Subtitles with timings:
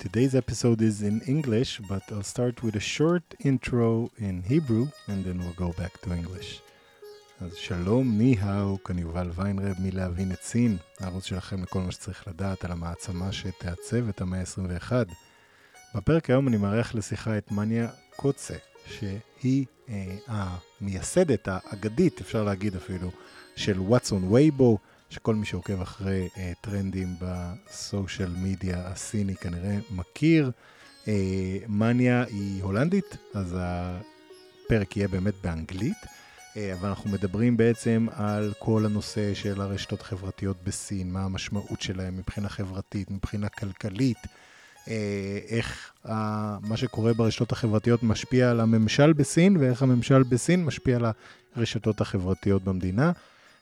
[0.00, 5.22] Today's episode is in English, but I'll start with a short intro in Hebrew and
[5.26, 6.60] then we'll go back to English.
[7.40, 12.64] אז שלום, hao, כאן יובל ויינרב מלהבין את סין, הערוץ שלכם לכל מה שצריך לדעת
[12.64, 14.92] על המעצמה שתעצב את המאה ה-21.
[15.94, 18.54] בפרק היום אני מארח לשיחה את מניה קוצה,
[18.86, 23.10] שהיא אה, המייסדת האגדית, אפשר להגיד אפילו,
[23.56, 24.76] של on Weibo,
[25.10, 30.50] שכל מי שעוקב אחרי אה, טרנדים בסושיאל מדיה הסיני כנראה מכיר.
[31.08, 35.96] אה, מניה היא הולנדית, אז הפרק יהיה באמת באנגלית,
[36.56, 42.16] אה, אבל אנחנו מדברים בעצם על כל הנושא של הרשתות החברתיות בסין, מה המשמעות שלהם
[42.16, 44.18] מבחינה חברתית, מבחינה כלכלית.
[44.88, 50.96] אה, איך ה, מה שקורה ברשתות החברתיות משפיע על הממשל בסין, ואיך הממשל בסין משפיע
[50.96, 51.04] על
[51.56, 53.12] הרשתות החברתיות במדינה.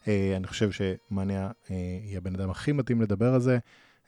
[0.07, 3.59] אני חושב שמאניה היא הבן אדם הכי מתאים לדבר על זה,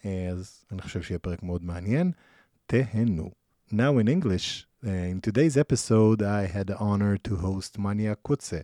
[0.05, 2.13] אז אני חושב שיהיה פרק מאוד מעניין.
[2.67, 3.31] תהנו.
[3.73, 8.63] Now in English, in today's episode, I had the honor to host Manya Koetse,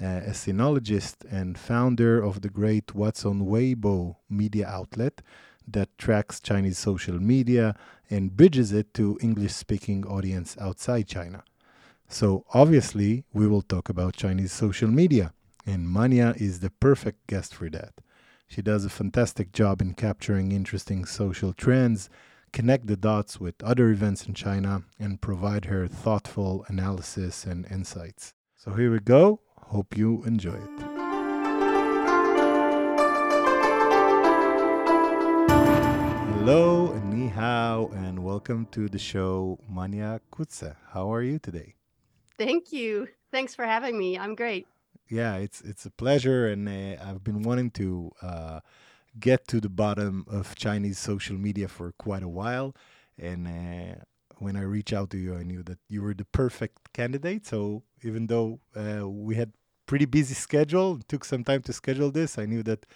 [0.00, 5.22] a sinologist and founder of the great What's on Weibo media outlet
[5.74, 7.76] that tracks Chinese social media
[8.08, 11.44] and bridges it to English speaking audience outside China.
[12.08, 15.32] So obviously, we will talk about Chinese social media
[15.66, 17.94] and Manya is the perfect guest for that.
[18.46, 22.10] She does a fantastic job in capturing interesting social trends,
[22.52, 28.34] connect the dots with other events in China, and provide her thoughtful analysis and insights.
[28.56, 29.40] So here we go.
[29.56, 31.00] Hope you enjoy it.
[36.40, 40.74] Hello, ni hao, and welcome to the show, Manya Koetse.
[40.88, 41.74] How are you today?
[42.36, 43.08] Thank you.
[43.30, 44.18] Thanks for having me.
[44.18, 44.66] I'm great.
[45.10, 48.60] Yeah, it's it's a pleasure, and uh, I've been wanting to uh,
[49.18, 52.74] get to the bottom of Chinese social media for quite a while.
[53.18, 54.04] And uh,
[54.38, 57.46] when I reached out to you, I knew that you were the perfect candidate.
[57.46, 59.52] So even though uh, we had
[59.86, 62.38] pretty busy schedule, took some time to schedule this.
[62.38, 62.86] I knew that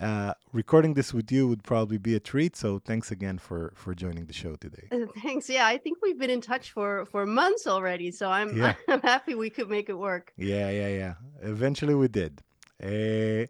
[0.00, 2.56] uh, recording this with you would probably be a treat.
[2.56, 4.88] So thanks again for for joining the show today.
[4.90, 5.48] Uh, Thanks.
[5.48, 8.74] Yeah, I think we've been in touch for for months already, so I'm Yeah.
[8.88, 10.32] I'm happy we could make it work.
[10.36, 11.14] Yeah, yeah, yeah.
[11.42, 12.42] Eventually we did.
[12.82, 13.46] Uh,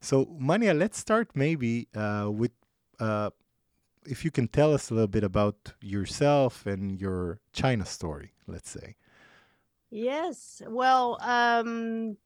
[0.00, 2.52] so, Manya, let's start maybe uh, with
[3.00, 3.30] uh,
[4.06, 8.68] if you can tell us a little bit about yourself and your China story, let's
[8.68, 8.96] say.
[9.90, 10.60] Yes.
[10.66, 12.16] Well, um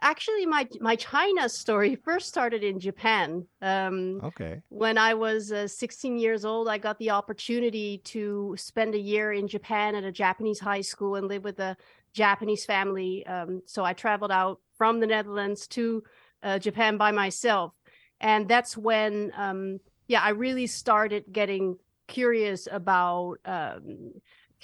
[0.00, 3.46] actually my my China story first started in Japan.
[3.62, 4.62] Um Okay.
[4.68, 9.32] when I was uh, 16 years old, I got the opportunity to spend a year
[9.32, 11.76] in Japan at a Japanese high school and live with a
[12.12, 13.24] Japanese family.
[13.26, 16.02] Um, so I traveled out from the Netherlands to
[16.42, 17.72] uh, Japan by myself.
[18.20, 21.76] And that's when, um, yeah, I really started getting
[22.08, 24.12] curious about um,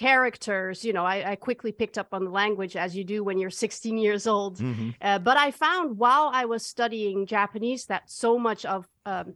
[0.03, 0.83] characters.
[0.87, 3.57] You know, I, I quickly picked up on the language as you do when you're
[3.65, 4.53] 16 years old.
[4.59, 4.95] Mhm.
[5.01, 9.27] Uh, but I found while I was studying Japanese that so much of um,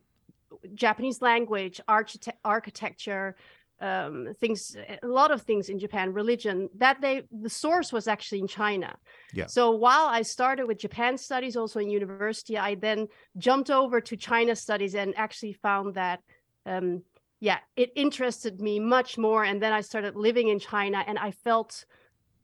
[0.74, 3.36] Japanese language, archite- architecture,
[3.80, 8.42] um, things, a lot of things in Japan, religion, that they the source was actually
[8.46, 8.92] in China.
[9.40, 9.48] Yeah.
[9.48, 13.08] So while I started with Japan studies, also in university, I then
[13.38, 16.20] jumped over to China studies and actually found that.
[16.66, 17.04] Um,
[17.40, 19.44] yeah, it interested me much more.
[19.44, 21.86] And then I started living in China and I felt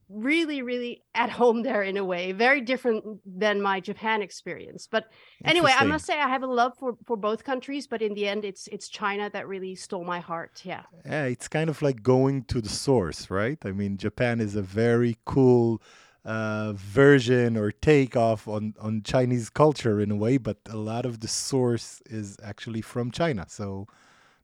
[0.10, 4.88] really, really at home there in a way, very different than my Japan experience.
[4.90, 5.06] But
[5.44, 8.28] anyway, I must say I have a love for, for both countries, but in the
[8.28, 10.62] end, it's it's China that really stole my heart.
[10.64, 10.84] Yeah.
[11.06, 13.58] Yeah, it's kind of like going to the source, right?
[13.66, 15.82] I mean, Japan is a very cool
[16.26, 21.06] uh, version or take off on, on Chinese culture in a way, but a lot
[21.06, 23.46] of the source is actually from China.
[23.50, 23.88] So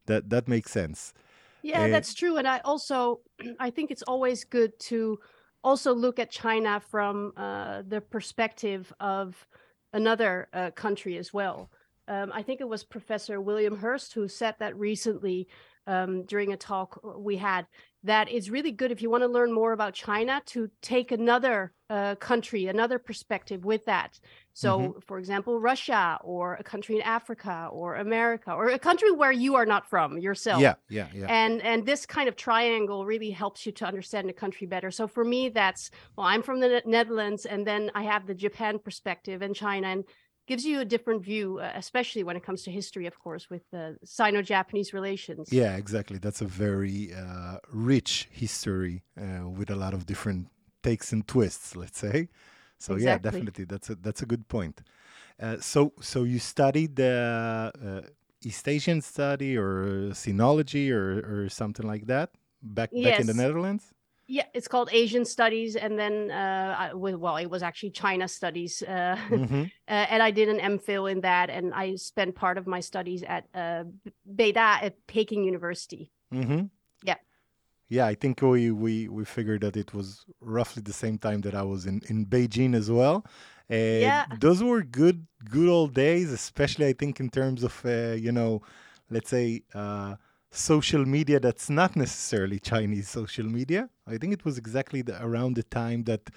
[0.09, 1.13] that that makes sense.
[1.61, 2.37] Yeah, Uh, that's true.
[2.37, 3.21] And I also
[3.59, 5.19] I think it's always good to
[5.63, 9.47] also look at China from uh, the perspective of
[9.93, 11.69] another uh, country as well.
[12.07, 15.47] Um, I think it was Professor William Hurst who said that recently
[15.85, 17.67] um, during a talk we had.
[18.03, 21.73] That is really good if you want to learn more about China to take another
[21.89, 24.19] uh, country, another perspective with that.
[24.53, 25.03] So, Mhm.
[25.03, 29.55] for example, Russia or a country in Africa or America or a country where you
[29.55, 30.61] are not from yourself.
[30.61, 31.25] Yeah, yeah, yeah.
[31.27, 34.91] And and this kind of triangle really helps you to understand the country better.
[34.91, 38.79] So for me, that's well, I'm from the Netherlands, and then I have the Japan
[38.79, 40.03] perspective and China, and
[40.49, 43.63] gives you a different view, uh, especially when it comes to history, of course, with
[43.71, 45.45] the Sino-Japanese relations.
[45.61, 46.17] Yeah, exactly.
[46.25, 47.57] That's a very uh,
[47.91, 50.41] rich history uh, with a lot of different
[50.87, 51.75] takes and twists.
[51.75, 52.17] Let's say.
[52.85, 53.65] So yeah, definitely.
[53.65, 54.81] That's a that's a good point.
[55.39, 57.15] Uh, so so you studied the
[57.87, 58.01] uh,
[58.49, 62.29] East Asian study or sinology or or something like that
[62.61, 63.85] back back in the Netherlands.
[64.31, 68.83] Yeah, it's called Asian Studies, and then uh, I, well, it was actually China Studies,
[68.83, 72.67] uh, hmm uh, and I did an MPhil in that, and I spent part of
[72.67, 73.85] my studies at uh,
[74.31, 76.11] Beida at Peking University.
[76.31, 76.69] hmm
[77.03, 77.15] Yeah.
[77.89, 81.55] Yeah, I think we, we we figured that it was roughly the same time that
[81.55, 83.25] I was in, in Beijing as well.
[83.67, 84.25] And Yeah.
[84.39, 88.61] those were good good old days, especially I think in terms of uh, you know,
[89.09, 90.17] let's say uh,
[90.51, 93.89] social media that's not necessarily Chinese social media.
[94.07, 96.29] I think it was exactly the, around the time that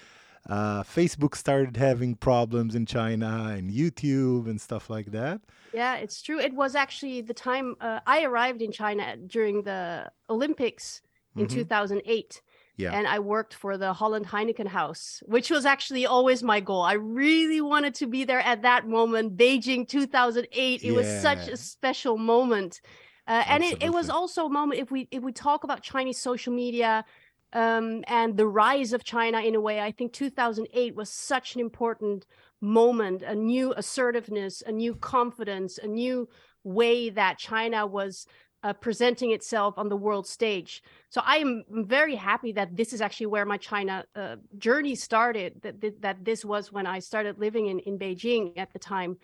[0.49, 5.41] uh, Facebook started having problems in China and YouTube and stuff like that.
[5.73, 6.39] Yeah, it's true.
[6.39, 11.01] It was actually the time uh, I arrived in China during the Olympics
[11.35, 11.49] in Mhm.
[11.49, 12.41] 2008.
[12.75, 12.91] Yeah.
[12.91, 16.81] And I worked for the Holland Heineken House, which was actually always my goal.
[16.81, 20.83] I really wanted to be there at that moment, Beijing 2008.
[20.83, 22.81] It was such a special moment.
[23.27, 26.19] Uh, and it, it was also a moment if we if we talk about Chinese
[26.19, 27.05] social media
[27.53, 31.61] um, and the rise of China in a way, I think 2008 was such an
[31.61, 32.25] important
[32.59, 36.27] moment, a new assertiveness, a new confidence, a new
[36.63, 38.25] way that China was
[38.63, 40.81] uh, presenting itself on the world stage.
[41.09, 45.61] So I am very happy that this is actually where my China uh, journey started.
[45.61, 49.17] That, that that this was when I started living in in Beijing at the time,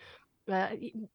[0.51, 0.69] uh,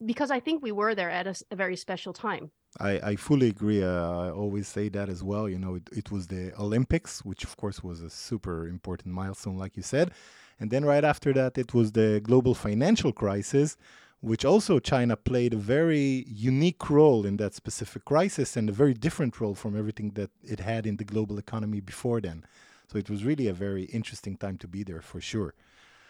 [0.04, 2.50] because I think we were there at a very special time.
[2.80, 3.82] I, I fully agree.
[3.82, 5.48] Uh, I always say that as well.
[5.48, 9.56] You know, it, it was the Olympics, which of course was a super important milestone,
[9.56, 10.10] like you said.
[10.58, 13.76] And then right after that, it was the global financial crisis,
[14.20, 18.94] which also China played a very unique role in that specific crisis and a very
[18.94, 22.44] different role from everything that it had in the global economy before then.
[22.90, 25.54] So it was really a very interesting time to be there for sure.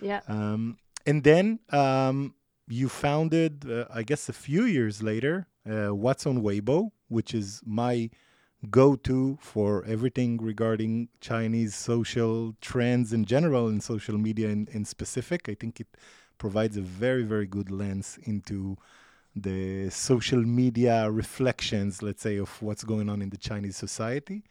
[0.00, 0.20] Yeah.
[0.28, 2.34] Um, and then um,
[2.68, 7.60] you founded, uh, I guess, a few years later, uh, What's on Weibo, which is
[7.64, 8.10] my
[8.70, 15.48] go-to for everything regarding Chinese social trends in general and social media in, in specific.
[15.48, 15.88] I think it
[16.38, 18.76] provides a very, very good lens into
[19.36, 24.44] the social media reflections, let's say, of what's going on in the Chinese society.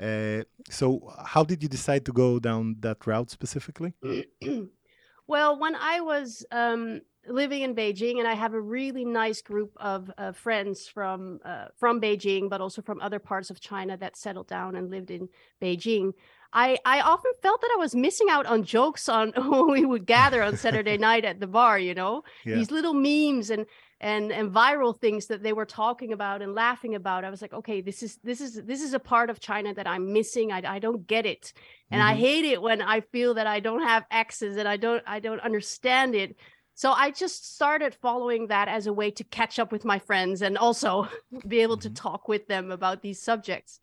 [0.00, 3.92] Uh, so, how did you decide to go down that route specifically?
[5.26, 9.72] well, when I was um, living in Beijing, and I have a really nice group
[9.76, 14.16] of uh, friends from uh, from Beijing, but also from other parts of China that
[14.16, 15.28] settled down and lived in
[15.60, 16.12] Beijing.
[16.52, 20.06] I, I often felt that I was missing out on jokes on when we would
[20.06, 22.56] gather on Saturday night at the bar, you know, Yeah.
[22.56, 23.66] these little memes and
[24.00, 27.24] and and viral things that they were talking about and laughing about.
[27.24, 29.86] I was like, okay, this is this is this is a part of China that
[29.86, 30.50] I'm missing.
[30.52, 31.52] I, I don't get it,
[31.90, 32.18] and I Mhm.
[32.18, 35.40] hate it when I feel that I don't have access and I don't I don't
[35.40, 36.36] understand it.
[36.80, 40.40] So I just started following that as a way to catch up with my friends
[40.40, 41.06] and also
[41.46, 41.94] be able to Mhm.
[41.94, 43.80] talk with them about these subjects.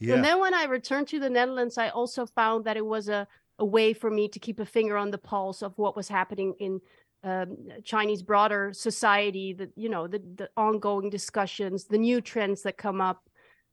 [0.00, 0.14] Yeah.
[0.14, 3.28] And then when I returned to the Netherlands, I also found that it was a,
[3.60, 6.54] a way for me to keep a finger on the pulse of what was happening
[6.58, 6.80] in
[7.22, 12.76] um, Chinese broader society, the you know the the ongoing discussions, the new trends that
[12.76, 13.30] come up,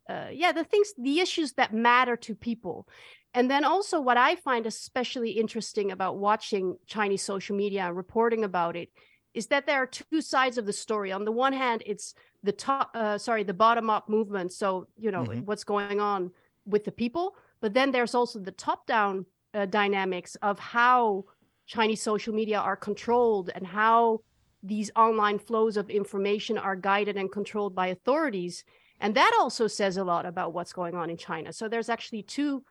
[0.07, 2.88] uh, yeah, the things, the issues that matter to people.
[3.34, 8.43] And then also, what I find especially interesting about watching Chinese social media and reporting
[8.43, 8.89] about it
[9.34, 11.12] is that there are two sides of the story.
[11.12, 14.51] On the one hand, it's the top, uh, sorry, the bottom up movement.
[14.53, 15.46] So, you know, Mhm.
[15.46, 16.31] what's going on
[16.65, 17.36] with the people.
[17.60, 21.25] But then there's also the top down uh, dynamics of how
[21.65, 24.22] Chinese social media are controlled and how
[24.62, 28.63] these online flows of information are guided and controlled by authorities.
[29.00, 31.53] And that also says a lot about what's going on in China.
[31.53, 32.63] So there's actually two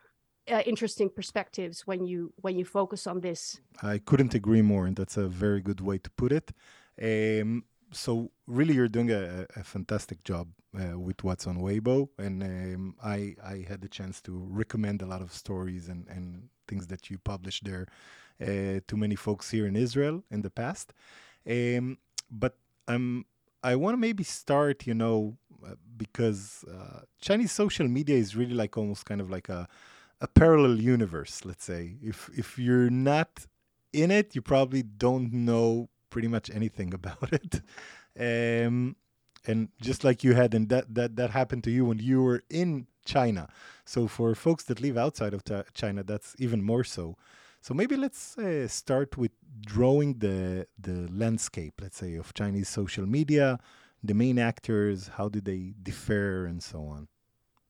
[0.50, 3.60] uh, interesting perspectives when you when you focus on this.
[3.82, 6.52] I couldn't agree more, and that's a very good way to put it.
[7.02, 10.48] Um, so really, you're doing a, a fantastic job
[10.78, 15.06] uh, with what's on Weibo, and um, I I had the chance to recommend a
[15.06, 17.86] lot of stories and and things that you published there
[18.40, 20.92] uh, to many folks here in Israel in the past.
[21.48, 21.98] Um,
[22.30, 22.56] but
[22.88, 23.24] um,
[23.62, 28.54] I want to maybe start, you know, uh, because uh, Chinese social media is really
[28.54, 29.68] like almost kind of like a
[30.20, 31.44] a parallel universe.
[31.44, 33.46] Let's say if if you're not
[33.92, 37.60] in it, you probably don't know pretty much anything about it.
[38.18, 38.96] Um,
[39.46, 42.42] and just like you had, and that that that happened to you when you were
[42.50, 43.48] in China.
[43.84, 45.44] So for folks that live outside of
[45.74, 47.16] China, that's even more so.
[47.60, 53.06] So maybe let's uh, start with drawing the the landscape, let's say, of Chinese social
[53.06, 53.58] media,
[54.02, 57.08] the main actors, how do they differ, and so on.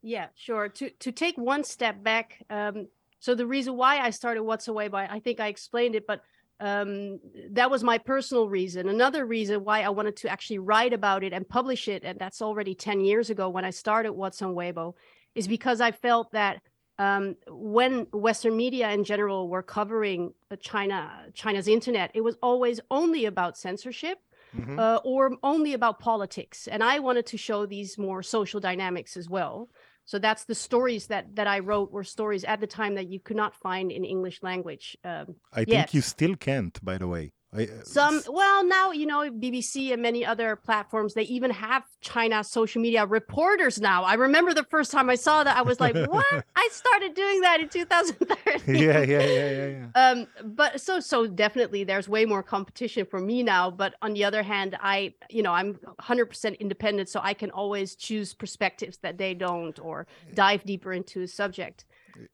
[0.03, 0.69] Yeah, sure.
[0.69, 2.89] To to take one step back, um,
[3.19, 6.23] so the reason why I started What's on Weibo, I think I explained it, but
[6.61, 8.89] um, that was my personal reason.
[8.89, 12.41] Another reason why I wanted to actually write about it and publish it, and that's
[12.41, 14.95] already 10 years ago when I started What's on Weibo,
[15.35, 16.63] is because I felt that
[16.99, 23.27] um, when Western media in general were covering China, China's internet, it was always only
[23.27, 24.19] about censorship.
[24.57, 24.79] Mm-hmm.
[24.79, 26.67] Uh, or only about politics.
[26.67, 29.69] And I wanted to show these more social dynamics as well.
[30.07, 33.21] So that's the stories that that I wrote were stories at the time that you
[33.21, 34.97] could not find in English language.
[35.05, 37.33] Um, I think you still can't, by the way.
[37.57, 41.85] I, uh, Some well now you know BBC and many other platforms they even have
[42.01, 44.05] China social media reporters now.
[44.05, 47.41] I remember the first time I saw that I was like, "What?" I started doing
[47.41, 48.77] that in 2013.
[48.77, 49.87] Yeah, yeah, yeah, yeah, yeah.
[49.95, 53.71] Um, but so so definitely there's way more competition for me now.
[53.71, 57.95] But on the other hand, I you know I'm 100% independent, so I can always
[57.95, 61.85] choose perspectives that they don't or dive deeper into a subject.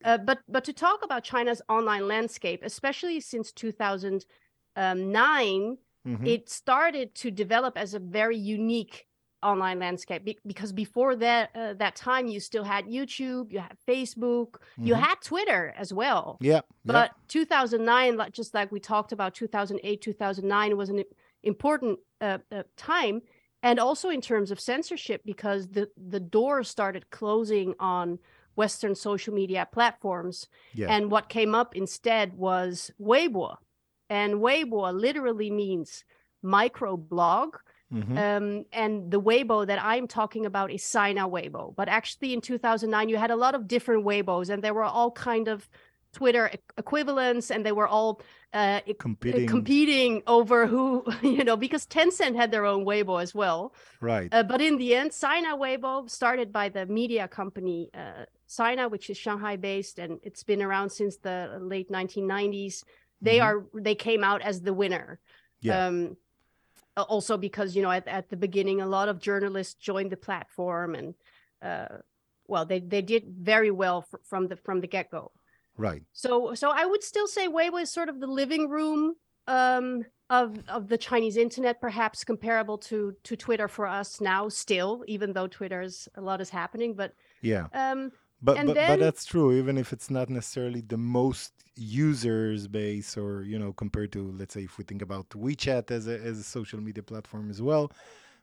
[0.03, 4.25] Uh, but but to talk about China's online landscape, especially since 2000
[4.75, 5.77] um, 9
[6.07, 6.25] mm-hmm.
[6.25, 9.07] it started to develop as a very unique
[9.43, 13.77] online landscape Be- because before that uh, that time you still had YouTube, you had
[13.87, 14.87] Facebook, mm-hmm.
[14.87, 16.37] you had Twitter as well.
[16.41, 16.61] Yeah.
[16.85, 21.03] But 2009, like just like we talked about, 2008, 2009 was an
[21.43, 23.21] important uh, uh, time,
[23.61, 28.19] and also in terms of censorship because the the doors started closing on
[28.55, 30.87] Western social media platforms, yeah.
[30.87, 33.57] and what came up instead was Weibo,
[34.13, 36.03] and Weibo literally means
[36.43, 37.55] micro blog.
[37.91, 38.17] Mm-hmm.
[38.17, 41.75] Um, and the Weibo that I'm talking about is Sina Weibo.
[41.75, 45.11] But actually, in 2009, you had a lot of different Weibos, and they were all
[45.11, 45.67] kind of
[46.11, 48.21] Twitter equivalents, and they were all
[48.53, 49.47] uh, competing.
[49.47, 53.73] competing over who, you know, because Tencent had their own Weibo as well.
[53.99, 54.29] Right.
[54.31, 59.09] Uh, but in the end, Sina Weibo, started by the media company uh, Sina, which
[59.09, 62.83] is Shanghai based, and it's been around since the late 1990s
[63.23, 63.75] they mm-hmm.
[63.75, 65.19] are they came out as the winner
[65.61, 65.87] yeah.
[65.87, 66.17] um
[66.95, 70.93] also because you know at, at the beginning a lot of journalists joined the platform
[70.93, 71.15] and
[71.61, 71.87] uh
[72.47, 75.31] well they they did very well fr- from the from the get-go
[75.77, 79.15] right so so i would still say weibo is sort of the living room
[79.47, 85.03] um of of the chinese internet perhaps comparable to to twitter for us now still
[85.07, 88.11] even though twitter's a lot is happening but yeah um
[88.43, 93.17] but but, then, but that's true even if it's not necessarily the most users base
[93.17, 96.37] or you know compared to let's say if we think about WeChat as a as
[96.37, 97.91] a social media platform as well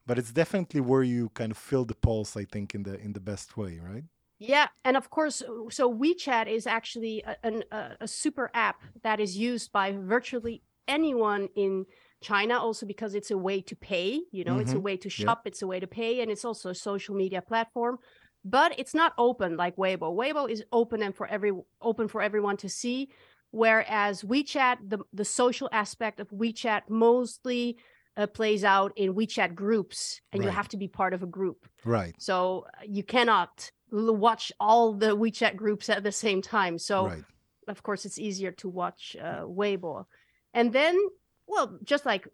[0.06, 3.12] but it's definitely where you kind of feel the pulse I think in the in
[3.12, 4.04] the best way right
[4.42, 9.36] yeah, and of course, so WeChat is actually a, a, a, super app that is
[9.36, 11.84] used by virtually anyone in
[12.22, 14.18] China, also because it's a way to pay.
[14.32, 14.60] You know, mm-hmm.
[14.62, 14.84] it's a mm-hmm.
[14.84, 15.48] way to shop, yeah.
[15.50, 17.98] it's a way to pay, and it's also a social media platform
[18.44, 20.14] but it's not open like Weibo.
[20.14, 23.10] Weibo is open and for every open for everyone to see,
[23.50, 27.76] whereas WeChat, the the social aspect of WeChat mostly
[28.16, 30.46] uh, plays out in WeChat groups, and right.
[30.46, 31.68] you have to be part of a group.
[31.84, 32.14] Right.
[32.18, 36.78] So uh, you cannot watch all the WeChat groups at the same time.
[36.78, 37.24] So right.
[37.68, 40.06] of course it's easier to watch uh, Weibo,
[40.54, 40.98] and then
[41.46, 42.28] well, just like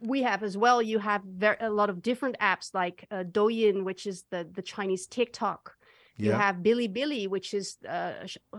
[0.00, 0.80] we have as well.
[0.82, 4.62] You have very, a lot of different apps like uh, Douyin, which is the the
[4.62, 5.74] Chinese TikTok.
[6.16, 6.26] Yeah.
[6.26, 8.12] You have Bilibili, which is uh,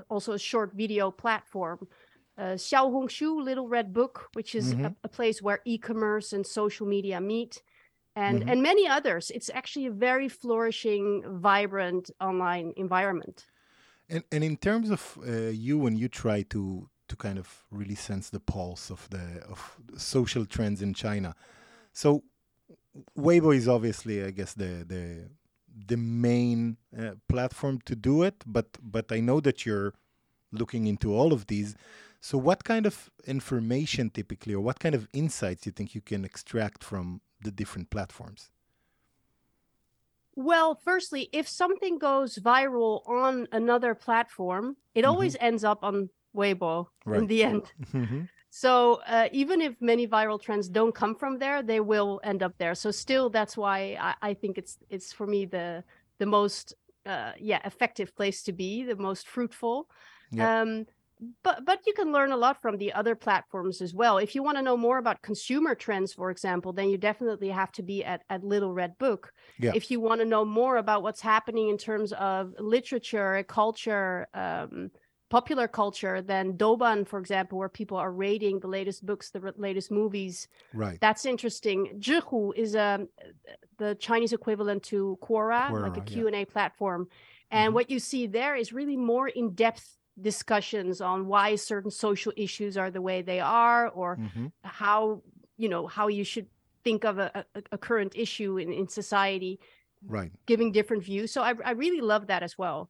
[0.09, 1.87] also a short video platform.
[2.37, 4.85] Uh, Xiaohongshu, Little Red Book, which is mm-hmm.
[4.85, 7.61] a, a, place where e-commerce and social media meet,
[8.15, 8.49] and mm-hmm.
[8.49, 9.31] and many others.
[9.31, 13.45] It's actually a very flourishing, vibrant online environment.
[14.09, 17.95] And and in terms of uh, you, when you try to to kind of really
[17.95, 19.59] sense the pulse of the of
[19.97, 21.35] social trends in China.
[21.91, 22.23] So
[23.17, 25.03] Weibo is obviously, I guess, the the
[25.91, 28.37] the main uh, platform to do it.
[28.45, 29.93] But but I know that you're
[30.51, 31.75] looking into all of these.
[32.21, 36.23] So what kind of information typically, or what kind of insights you think you can
[36.23, 38.51] extract from the different platforms?
[40.35, 44.65] Well, firstly, if something goes viral on another platform,
[44.95, 45.11] it mm-hmm.
[45.11, 47.19] always ends up on Weibo right.
[47.19, 47.71] in the end.
[47.93, 48.21] Mm-hmm.
[48.49, 52.53] so uh, even if many viral trends don't come from there, they will end up
[52.57, 52.75] there.
[52.75, 55.83] So still, that's why I, I think it's it's for me the
[56.19, 59.87] the most uh, yeah effective place to be, the most fruitful.
[60.39, 60.85] Um,
[61.43, 64.17] but but you can learn a lot from the other platforms as well.
[64.17, 67.71] If you want to know more about consumer trends, for example, then you definitely have
[67.73, 69.31] to be at at Little Red Book.
[69.59, 69.71] Yeah.
[69.75, 74.27] If you want to know more about what's happening in terms of literature, culture.
[74.33, 74.91] Um,
[75.31, 79.53] popular culture than Douban, for example, where people are rating the latest books, the r-
[79.57, 80.47] latest movies.
[80.73, 80.99] Right.
[81.01, 81.79] That's interesting.
[81.99, 83.07] Zhihu is um,
[83.77, 87.07] the Chinese equivalent to Quora, like a Q&A platform.
[87.49, 87.75] And Mhm.
[87.77, 92.91] what you see there is really more in-depth discussions on why certain social issues are
[92.91, 94.51] the way they are or Mhm.
[94.63, 95.23] how,
[95.57, 96.47] you know, how you should
[96.83, 99.59] think of a, a, a current issue in, in society,
[100.07, 100.31] Right.
[100.47, 101.31] giving different views.
[101.31, 102.89] So I, I really love that as well.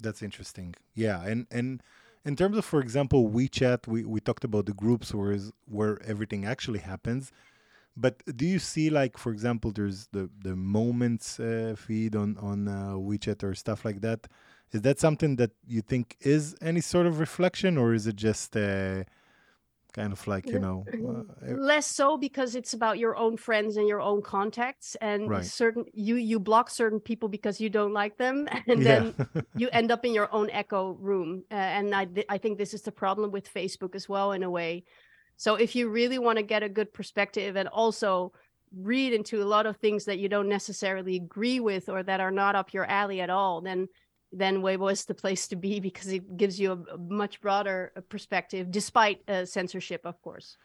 [0.00, 0.74] That's interesting.
[0.94, 1.82] Yeah, and and
[2.24, 6.02] in terms of, for example, WeChat, we, we talked about the groups where is where
[6.04, 7.30] everything actually happens.
[7.96, 12.68] But do you see, like, for example, there's the the moments uh, feed on on
[12.68, 14.28] uh, WeChat or stuff like that?
[14.72, 18.56] Is that something that you think is any sort of reflection, or is it just
[18.56, 19.04] uh,
[19.94, 20.84] kind of like you know?
[21.08, 25.44] Uh, less so because it's about your own friends and your own contacts and Right.
[25.44, 29.04] certain you you block certain people because you don't like them and yeah.
[29.06, 29.14] then
[29.56, 32.74] you end up in your own echo room uh, and I, th- I think this
[32.74, 34.84] is the problem with facebook as well in a way
[35.36, 38.32] so if you really want to get a good perspective and also
[38.76, 42.32] read into a lot of things that you don't necessarily agree with or that are
[42.32, 43.86] not up your alley at all then
[44.36, 48.00] then Weibo is the place to be because it gives you a, much broader uh,
[48.08, 50.56] perspective despite uh, censorship of course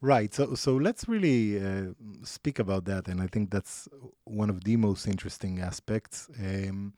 [0.00, 0.32] Right.
[0.32, 1.92] So so let's really uh,
[2.22, 3.88] speak about that, and I think that's
[4.24, 6.94] one of the most interesting aspects, um,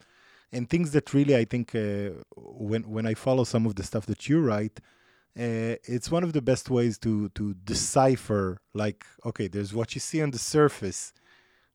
[0.52, 4.04] and things that really I think uh, when when I follow some of the stuff
[4.04, 4.80] that you write,
[5.38, 8.60] uh, it's one of the best ways to to decipher.
[8.74, 11.14] Like, okay, there's what you see on the surface,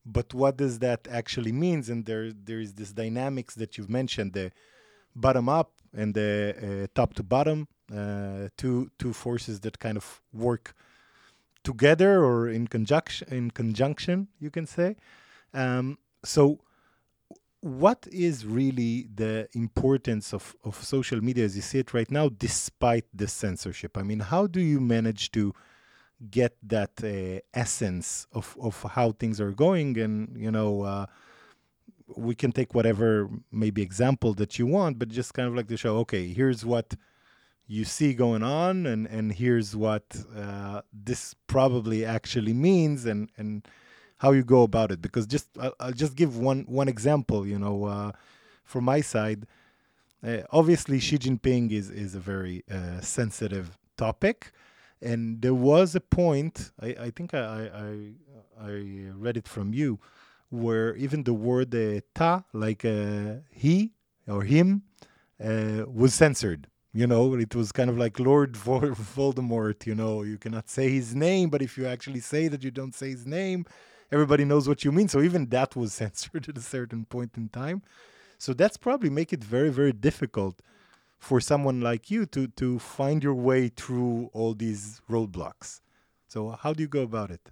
[0.05, 1.89] but what does that actually means?
[1.89, 4.51] And there there is this dynamics that you've mentioned the
[5.15, 10.21] bottom up and the uh, top to bottom, uh, two two forces that kind of
[10.33, 10.75] work
[11.65, 14.95] together or in conjunction in conjunction you can say
[15.53, 16.59] um, so
[17.61, 22.29] what is really the importance of, of social media as you see it right now
[22.29, 25.53] despite the censorship i mean how do you manage to
[26.31, 31.05] get that uh, essence of, of how things are going and you know uh,
[32.15, 35.77] we can take whatever maybe example that you want but just kind of like to
[35.77, 36.95] show okay here's what
[37.67, 40.03] you see going on and and here's what
[40.35, 43.67] uh, this probably actually means and and
[44.17, 45.01] how you go about it.
[45.01, 48.11] Because just I'll, I'll just give one one example you know uh,
[48.63, 49.47] from my side
[50.25, 54.51] uh, obviously Xi Jinping is is a very uh, sensitive topic
[55.01, 58.71] and there was a point I, I think I, I I
[59.13, 59.99] read it from you
[60.49, 63.91] where even the word uh, ta like uh, he
[64.27, 64.83] or him
[65.43, 66.67] uh, was censored.
[66.93, 68.53] You know it was kind of like lord
[69.17, 72.71] voldemort you know you cannot say his name but if you actually say that you
[72.71, 73.65] don't say his name
[74.11, 75.07] everybody knows what you mean.
[75.07, 77.81] So even that was censored at a certain point in time.
[78.37, 80.61] So that's probably make it very very difficult
[81.25, 85.81] for someone like you to to find your way through all these roadblocks
[86.27, 87.51] so how do you go about it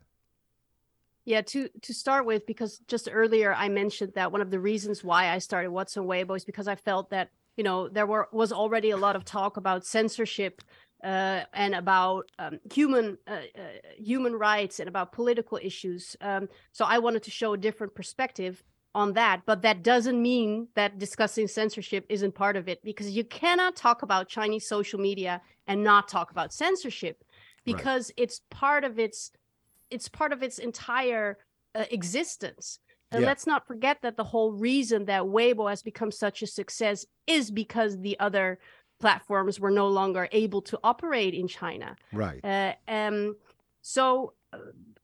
[1.26, 5.04] Yeah, to to start with, because just earlier I mentioned that one of the reasons
[5.04, 8.28] why I started What's on Weibo is because I felt that you know there were
[8.32, 10.62] was already a lot of talk about censorship
[11.04, 13.62] uh, and about um, human uh, uh,
[13.98, 16.18] human rights and about political issues.
[16.20, 18.64] Um, so I wanted to show a different perspective
[18.96, 23.24] on that, but that doesn't mean that discussing censorship isn't part of it because you
[23.24, 27.24] cannot talk about Chinese social media and not talk about censorship
[27.66, 27.78] Right.
[27.78, 29.32] because it's part of its
[29.90, 31.38] it's part of its entire
[31.76, 32.80] uh, existence.
[33.12, 33.28] And Yeah.
[33.28, 37.52] let's not forget that the whole reason that Weibo has become such a success is
[37.52, 38.60] because the other
[39.00, 41.96] platforms were no longer able to operate in China.
[42.12, 43.36] right Uh, um,
[43.82, 44.58] so, uh,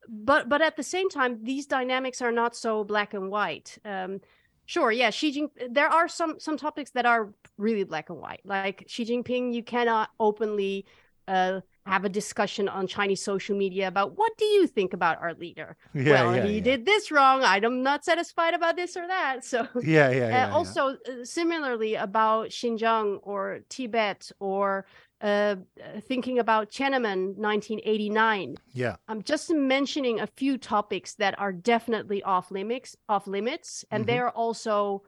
[0.09, 3.77] but but at the same time, these dynamics are not so black and white.
[3.85, 4.21] Um,
[4.65, 5.73] sure, yeah, Xi Jinping.
[5.73, 8.41] There are some some topics that are really black and white.
[8.43, 10.85] Like Xi Jinping, you cannot openly
[11.27, 15.33] uh, have a discussion on Chinese social media about what do you think about our
[15.35, 15.77] leader.
[15.93, 16.63] yeah well, yeah he yeah.
[16.63, 17.43] did this wrong.
[17.43, 19.45] I'm not satisfied about this or that.
[19.49, 19.67] So.
[19.81, 24.85] yeah yeah, yeah, Uh, also, uh, similarly about Xinjiang or Tibet or
[25.21, 25.55] uh, uh,
[26.01, 28.55] thinking about Tiananmen 1989.
[28.73, 34.03] yeah I'm just mentioning a few topics that are definitely off limits, off limits, and
[34.03, 34.07] Mhm.
[34.07, 35.03] they're also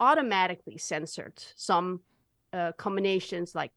[0.00, 1.42] automatically censored.
[1.56, 2.00] Some
[2.52, 3.72] uh, combinations like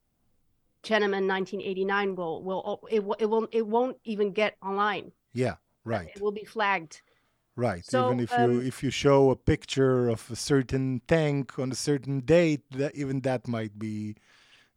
[0.84, 5.12] Tiananmen 1989 will will it will it won't it won't even get online.
[5.34, 6.10] Yeah, right.
[6.15, 7.02] It will be flagged.
[7.56, 7.86] Right.
[7.86, 11.72] So, even if um, you if you show a picture of a certain tank on
[11.72, 14.15] a certain date, that even that might be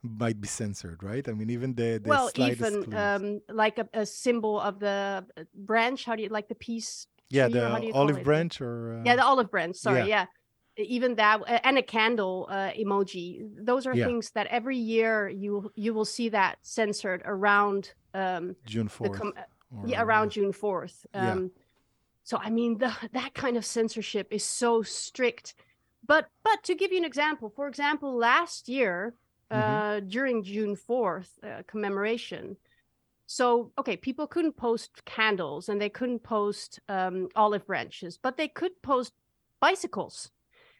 [0.04, 1.26] might be censored, right?
[1.28, 5.24] I mean, even the, the well, slightest even um, like a, a symbol of the
[5.36, 6.04] uh, branch.
[6.04, 7.06] How do you like the peace?
[7.30, 9.76] yeah, tree, or how do the olive branch or uh, Yeah, the olive branch.
[9.76, 10.26] Sorry, yeah.
[10.76, 10.84] yeah.
[10.84, 13.48] Even that, uh, and a candle uh, emoji.
[13.56, 14.06] Those are Yeah.
[14.06, 19.18] things that every year you you will see that censored around um, June fourth.
[19.18, 19.34] com-
[19.86, 21.06] yeah around June fourth.
[21.14, 21.32] Yeah.
[21.32, 21.50] Um,
[22.24, 25.54] so I mean, the, that kind of censorship is so strict.
[26.06, 29.10] But but to give you an example, for example, last year uh,
[29.50, 30.08] Mm-hmm.
[30.08, 32.56] during June fourth uh, commemoration,
[33.26, 38.48] so okay, people couldn't post candles and they couldn't post um, olive branches, but they
[38.48, 39.14] could post
[39.60, 40.30] bicycles.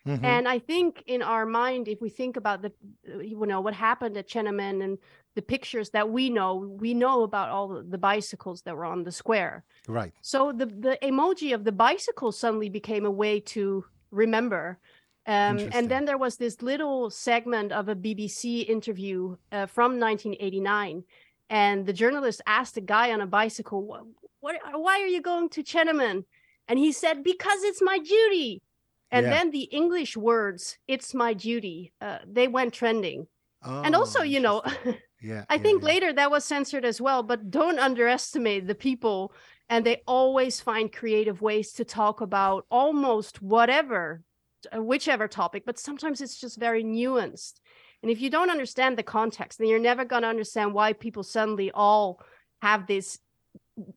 [0.06, 0.22] Mhm.
[0.22, 2.72] And I think in our mind, if we think about the,
[3.08, 4.98] uh, you know, what happened at Tiananmen and
[5.34, 9.04] the pictures that we know, we know about all the- the bicycles that were on
[9.04, 9.64] the square.
[9.88, 10.12] right.
[10.20, 14.78] So the the emoji of the bicycle suddenly became a way to remember.
[15.26, 21.04] Um, and then there was this little segment of a BBC interview uh, from 1989,
[21.48, 24.04] and the journalist asked a guy on a bicycle, "What?
[24.40, 26.24] what why are you going to Tiananmen?"
[26.68, 28.62] And he said, "Because it's my duty."
[29.10, 29.30] And Yeah.
[29.30, 33.28] then the English words, "It's my duty," uh, they went trending.
[33.82, 34.62] and Oh, also, you know,
[35.20, 35.86] yeah, I yeah, think yeah.
[35.86, 39.32] later that was censored as well, but don't underestimate the people.
[39.68, 44.22] And they always find creative ways to talk about almost whatever,
[44.72, 47.54] whichever topic, but sometimes it's just very nuanced.
[48.02, 51.22] And if you don't understand the context, then you're never going to understand why people
[51.22, 52.20] suddenly all
[52.62, 53.18] have this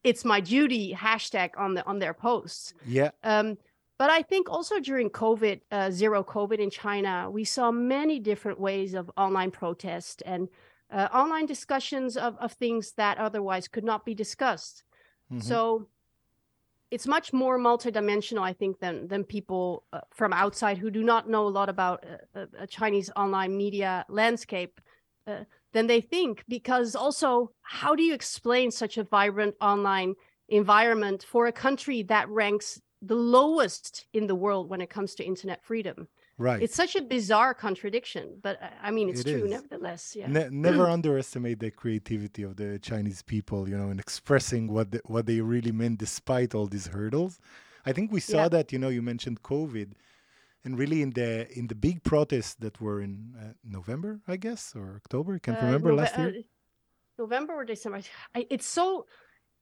[0.04, 3.58] it's my duty hashtag on the on their posts Yeah, um,
[3.98, 8.60] but I think also during COVID, uh, zero COVID in China, we saw many different
[8.60, 10.48] ways of online protest and
[10.92, 14.84] uh, online discussions of, of things that otherwise could not be discussed.
[15.32, 15.42] mhm.
[15.42, 15.88] So
[16.90, 21.30] it's much more multidimensional, I think, than than people uh, from outside who do not
[21.30, 24.80] know a lot about uh, uh, a Chinese online media landscape
[25.28, 26.44] uh, than they think.
[26.48, 30.16] Because also, how do you explain such a vibrant online
[30.50, 35.26] environment for a country that ranks the lowest in the world when it comes to
[35.26, 36.08] internet freedom?
[36.38, 36.62] Right.
[36.62, 39.52] It's such a bizarre contradiction, but uh, I mean, it's It true is.
[39.52, 40.16] nevertheless.
[40.16, 40.28] Yeah.
[40.28, 45.02] Ne- never underestimate the creativity of the Chinese people, you know, in expressing what the,
[45.06, 47.40] what they really meant despite all these hurdles.
[47.86, 48.50] I think we saw Yeah.
[48.50, 49.94] that, you know, you mentioned COVID,
[50.66, 54.74] and really in the in the big protests that were in uh, November, I guess,
[54.76, 56.30] or October, I can't Uh, remember Nove- last year.
[56.40, 56.42] uh,
[57.24, 58.02] November or December.
[58.36, 59.08] I, it's so,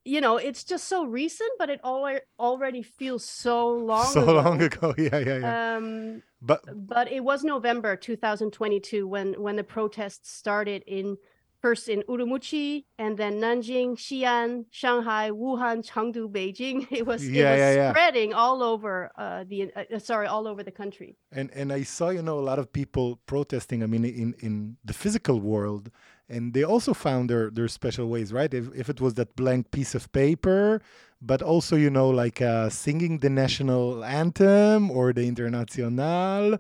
[0.06, 4.06] you know, it's just so recent, but it already already feels so long.
[4.06, 4.34] so ago.
[4.34, 5.76] long ago, yeah, yeah, yeah.
[5.78, 11.18] Um, but but it was November 2022 when when the protests started in
[11.62, 16.86] first in Urumqi and then Nanjing, Xi'an, Shanghai, Wuhan, Chengdu, Beijing.
[16.92, 17.90] It was it Yeah, was yeah, yeah.
[17.92, 21.18] spreading all over uh, the uh, sorry all over the country.
[21.32, 23.82] and and I saw you know a lot of people protesting.
[23.84, 25.90] I mean, in in the physical world,
[26.30, 28.54] and they also found their their special ways, right?
[28.54, 30.82] If if it was that blank piece of paper,
[31.22, 36.58] but also you know like uh, singing the national anthem or the Internationale.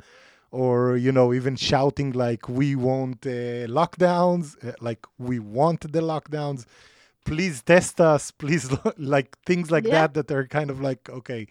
[0.52, 6.00] Or you know, even shouting like "We want uh, lockdowns," uh, like "We want the
[6.02, 6.66] lockdowns."
[7.26, 10.08] Please test us, please, like things like Yeah.
[10.08, 10.14] that.
[10.14, 11.48] That are kind of like okay,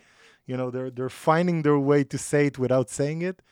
[0.46, 3.42] you know, they're they're finding their way to say it without saying it.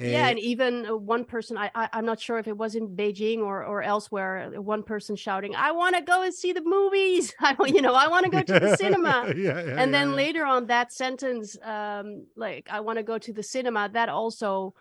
[0.00, 2.74] Yeah, Eh, and even uh, one person, I, I I'm not sure if it was
[2.74, 4.52] in Beijing or or elsewhere.
[4.56, 7.34] uh, One person shouting, "I want to go and see the movies.
[7.40, 10.08] I want, you know, I want to go to the cinema." yeah, yeah, and then
[10.08, 10.22] yeah, yeah.
[10.24, 14.74] later on that sentence um like i want to go to the cinema that also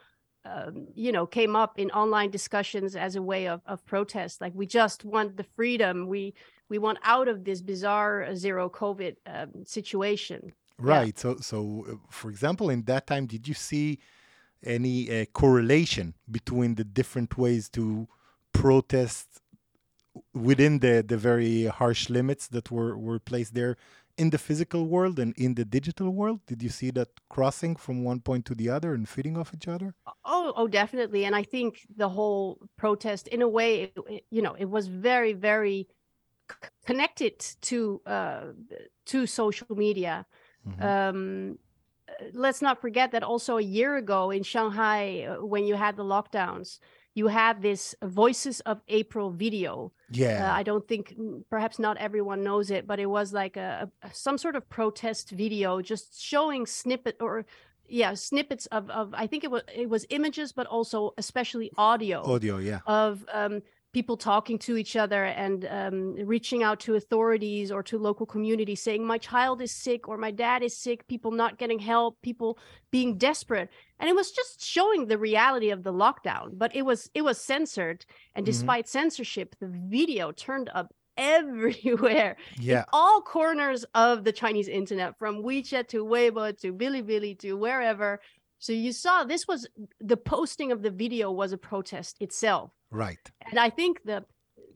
[0.46, 4.54] um, you know came up in online discussions as a way of, of protest like
[4.56, 6.34] we just want the freedom we
[6.70, 11.18] we want out of this bizarre uh, zero covid um, situation Right.
[11.20, 14.00] So, so for example, in that time, did you see
[14.64, 18.08] any uh, correlation between the different ways to
[18.54, 19.42] protest
[20.34, 23.76] within the the very harsh limits that were were placed there
[24.18, 26.40] in the physical world and in the digital world?
[26.46, 29.68] Did you see that crossing from one point to the other and feeding off each
[29.68, 29.96] other?
[30.26, 34.54] oh oh definitely and i think the whole protest in a way it, you know
[34.54, 35.88] it was very very
[36.86, 38.48] connected to uh
[39.06, 40.26] to social media
[40.66, 40.90] Mhm.
[40.90, 41.60] um
[42.34, 46.04] let's not forget that also a year ago in shanghai uh, when you had the
[46.04, 46.80] lockdowns
[47.16, 50.52] you had this voices of april video Yeah.
[50.52, 53.90] uh, i don't think mm, perhaps not everyone knows it but it was like a,
[54.04, 57.46] a some sort of protest video just showing snippet or
[57.88, 62.22] yeah snippets of of i think it was it was images but also especially audio
[62.24, 62.58] Audio.
[62.60, 62.80] Yeah.
[62.86, 63.62] of um,
[63.94, 68.82] people talking to each other and um, reaching out to authorities or to local communities
[68.82, 72.58] saying my child is sick or my dad is sick people not getting help people
[72.92, 77.10] being desperate and it was just showing the reality of the lockdown but it was
[77.14, 78.46] it was censored and Mhm.
[78.46, 82.80] despite censorship the video turned up everywhere Yeah.
[82.80, 88.22] in all corners of the Chinese internet, from WeChat to Weibo to Bilibili to wherever.
[88.60, 89.68] So you saw this was
[90.00, 93.32] the posting of the video was a protest itself, Right.
[93.50, 94.26] and I think the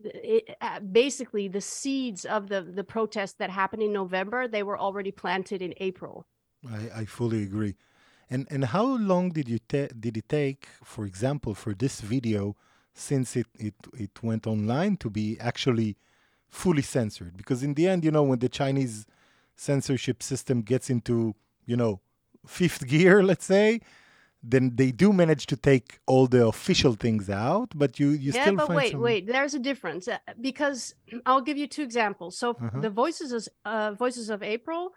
[0.05, 4.77] it, uh, basically the seeds of the the protest that happened in November they were
[4.77, 6.25] already planted in April.
[6.69, 7.75] I, I fully agree.
[8.29, 12.55] And and how long did you ta- did it take, for example, for this video,
[12.93, 15.97] since it, it it went online to be actually
[16.47, 17.35] fully censored?
[17.35, 19.05] Because in the end, you know, when the Chinese
[19.55, 21.99] censorship system gets into you know
[22.45, 23.81] fifth gear, let's say,
[24.43, 28.43] then they do manage to take all the official things out, but you you yeah,
[28.43, 29.01] still but find wait, some...
[29.01, 29.27] wait.
[29.27, 30.93] There's a difference uh, because
[31.25, 32.37] I'll give you two examples.
[32.37, 32.81] So Uh-huh.
[32.81, 34.91] the voices of, uh, voices of April,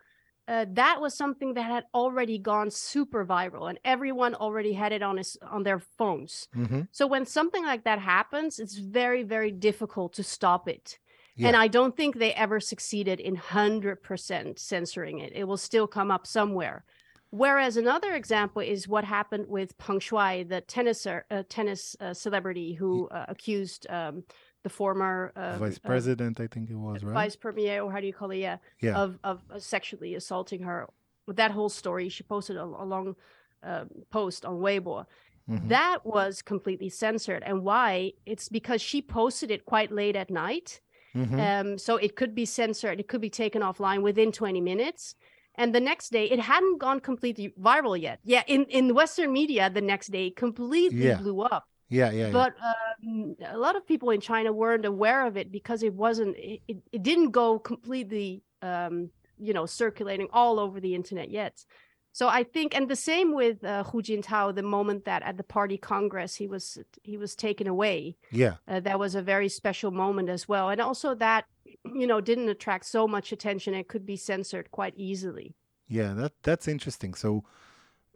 [0.49, 5.03] uh, that was something that had already gone super viral, and everyone already had it
[5.03, 6.49] on his on their phones.
[6.57, 6.89] Mhm.
[6.91, 10.99] So when something like that happens, it's very very difficult to stop it.
[11.37, 11.49] Yeah.
[11.49, 15.33] And I don't think they ever succeeded in 100% censoring it.
[15.35, 16.85] It will still come up somewhere.
[17.31, 22.73] Whereas another example is what happened with Peng Shuai, the tenniser, uh, tennis uh, celebrity
[22.75, 24.25] who uh, accused um,
[24.63, 27.15] the former uh, Vice uh, president, I think it was, right?
[27.15, 28.39] vice premier, or how do you call it?
[28.39, 28.97] Yeah, Yeah.
[28.97, 30.89] of of uh, sexually assaulting her.
[31.27, 33.17] With that whole story, she posted a, a long
[33.63, 35.07] uh, post on Weibo.
[35.51, 35.69] Mhm.
[35.69, 38.13] That was completely censored, and why?
[38.25, 40.81] It's because she posted it quite late at night.
[41.15, 41.39] Mhm.
[41.41, 45.15] Um, so it could be censored, it could be taken offline within 20 minutes.
[45.59, 48.21] And the next day, it hadn't gone completely viral yet.
[48.25, 51.17] Yeah, in, in Western media, the next day completely Yeah.
[51.17, 51.65] blew up.
[51.89, 52.33] yeah, yeah, yeah.
[52.33, 56.37] But um, a lot of people in China weren't aware of it because it wasn't,
[56.37, 61.65] it, it, it didn't go completely, um, you know, circulating all over the internet yet.
[62.13, 65.45] So I think, and the same with uh, Hu Jintao, the moment that at the
[65.45, 68.55] party congress he was he was taken away, yeah.
[68.67, 71.45] uh, that was a very special moment as well and also that
[71.95, 75.55] you know didn't attract so much attention it could be censored quite easily
[75.89, 77.15] Yeah, that that's interesting.
[77.15, 77.45] So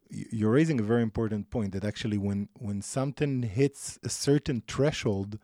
[0.09, 5.39] you're raising a very important point that actually when when something hits a certain threshold,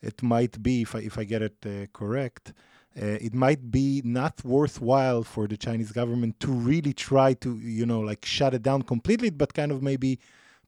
[0.00, 2.54] it might be if I if I get it uh, correct,
[3.00, 7.84] uh, it might be not worthwhile for the Chinese government to really try to you
[7.84, 10.18] know like shut it down completely, but kind of maybe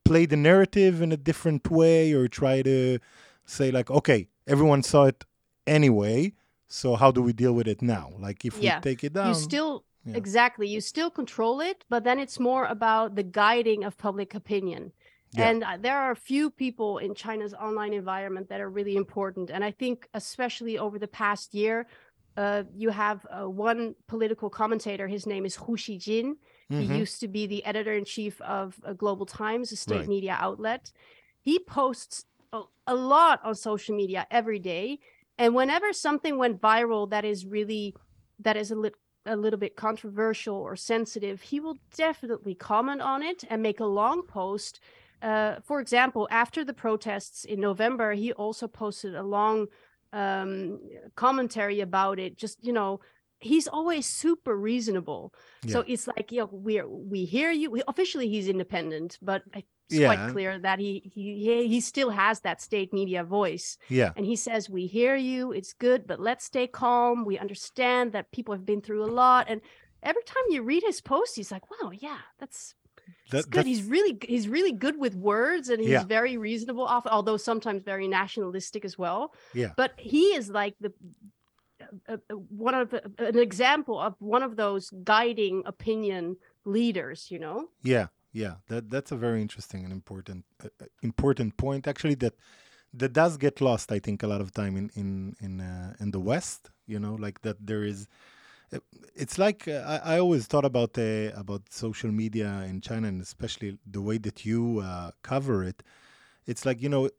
[0.05, 2.99] play the narrative in a different way or try to
[3.45, 5.25] say like okay everyone saw it
[5.67, 6.33] anyway
[6.81, 8.77] so how do we deal with it now like if Yeah.
[8.79, 9.73] we take it down you still
[10.09, 10.17] yeah.
[10.23, 14.83] exactly you still control it but then it's more about the guiding of public opinion
[15.39, 15.49] Yeah.
[15.49, 19.47] and uh, there are a few people in china's online environment that are really important
[19.55, 21.77] and i think especially over the past year
[22.43, 23.81] uh, you have uh, one
[24.15, 26.29] political commentator his name is hu xijin
[26.71, 26.81] Mhm.
[26.83, 30.15] He used to be the editor in chief of uh, Global Times, a state Right.
[30.17, 30.83] media outlet.
[31.49, 32.17] He posts
[32.59, 32.61] a,
[32.95, 34.87] a lot on social media every day,
[35.39, 37.95] and whenever something went viral that is really
[38.41, 43.23] that is a lit a little bit controversial or sensitive, he will definitely comment on
[43.23, 44.81] it and make a long post.
[45.21, 49.69] Uh, for example, after the protests in November, he also posted a long
[50.13, 50.81] um,
[51.15, 52.37] commentary about it.
[52.37, 53.01] Just you know,
[53.39, 55.33] he's always super reasonable.
[55.69, 57.71] So it's like, you know, we're we hear you.
[57.71, 59.43] We, officially, he's independent, but
[59.91, 60.15] it's Yeah.
[60.15, 64.25] quite clear that he he he he still has that state media voice, yeah and
[64.27, 65.53] he says, "We hear you.
[65.53, 67.25] It's good, but let's stay calm.
[67.25, 69.61] We understand that people have been through a lot." And
[70.03, 72.75] every time you read his post, he's like, "Wow, yeah, that's."
[73.31, 73.67] That's That- good.
[73.67, 76.05] He's really he's really good with words and he's Yeah.
[76.05, 79.35] very reasonable off although sometimes very nationalistic as well.
[79.55, 79.73] Yeah.
[79.77, 80.93] But he is like the
[82.09, 87.41] uh, uh, one of the, an example of one of those guiding opinion leaders, you
[87.41, 87.69] know?
[87.83, 92.35] Yeah, yeah, that that's a very interesting and important uh, uh, important point actually that
[92.95, 96.11] that does get lost I think a lot of time in in in uh, in
[96.11, 98.09] the West, you know, like that there is
[98.73, 98.79] uh,
[99.15, 103.21] it's like uh, I, I always thought about uh, about social media in China and
[103.23, 105.83] especially the way that you uh, cover it.
[106.47, 107.11] It's like you know,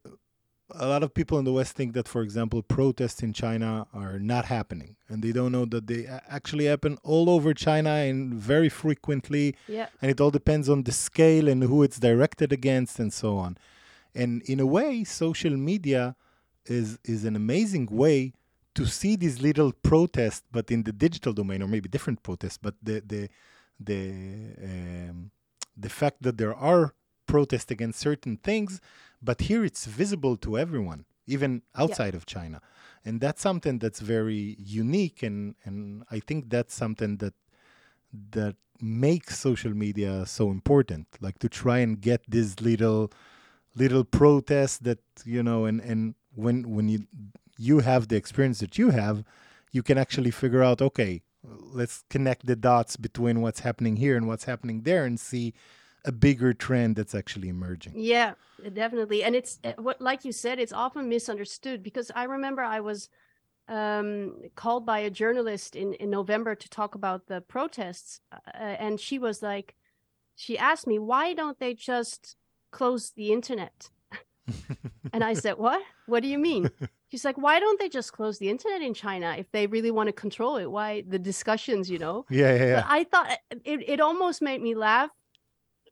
[0.71, 4.17] a lot of people in the West think that, for example, protests in China are
[4.17, 8.69] not happening, and they don't know that they actually happen all over China and very
[8.69, 9.87] frequently Yeah.
[10.01, 13.57] and it all depends on the scale and who it's directed against and so on
[14.15, 16.15] and in a way social media
[16.65, 18.33] is is an amazing way
[18.75, 22.75] to see these little protests but in the digital domain or maybe different protests but
[22.81, 23.21] the the
[23.79, 23.99] the
[24.63, 25.31] um,
[25.75, 26.93] the fact that there are
[27.25, 28.81] protests against certain things
[29.21, 32.61] but here it's visible to everyone even outside of China.
[33.05, 37.33] And that's something that's very unique and and I think that's something that
[38.31, 43.11] that makes social media so important like to try and get these little
[43.75, 47.07] little protests that you know and and when when you
[47.57, 49.23] you have the experience that you have
[49.71, 54.27] you can actually figure out okay let's connect the dots between what's happening here and
[54.27, 55.53] what's happening there and see
[56.05, 58.33] a bigger trend that's actually emerging Yeah,
[58.73, 59.23] definitely.
[59.23, 63.09] And it's uh, what, like you said, it's often misunderstood because I remember I was
[63.67, 68.19] um, called by a journalist in, in November to talk about the protests.
[68.31, 69.75] Uh, and she was like,
[70.35, 72.35] she asked me, why don't they just
[72.71, 73.89] close the internet?
[75.13, 75.81] and I said, what?
[76.05, 76.69] What do you mean?
[77.09, 80.07] She's like, why don't they just close the internet in China if they really want
[80.07, 80.69] to control it?
[80.69, 82.25] Why the discussions, you know?
[82.29, 82.85] yeah yeah, yeah.
[82.87, 85.11] I thought uh, it, it almost made me laugh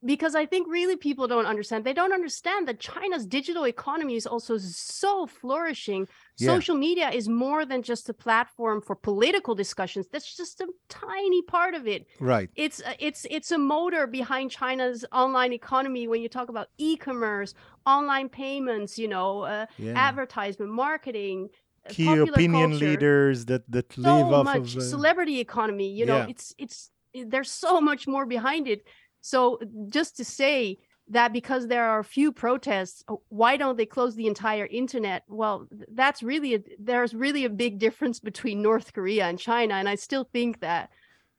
[0.04, 1.86] because I think really people don't understand.
[1.86, 6.08] They don't understand that China's digital economy is also so flourishing.
[6.38, 6.48] Yeah.
[6.48, 10.08] Social media is more than just a platform for political discussions.
[10.12, 12.08] That's just a tiny part of it.
[12.20, 17.54] right It's it's it's a motor behind China's online economy when you talk about e-commerce,
[17.86, 21.50] online payments, you know, uh, yeah advertisement, marketing,
[21.86, 25.90] uh, key opinion culture leaders that that so live off much of uh, celebrity economy
[25.90, 26.28] you know yeah.
[26.30, 28.88] it's it's there's so much more behind it
[29.22, 34.16] so just to say that because there are few protests uh, why don't they close
[34.16, 39.26] the entire internet well that's really a, there's really a big difference between north korea
[39.26, 40.90] and china and i still think that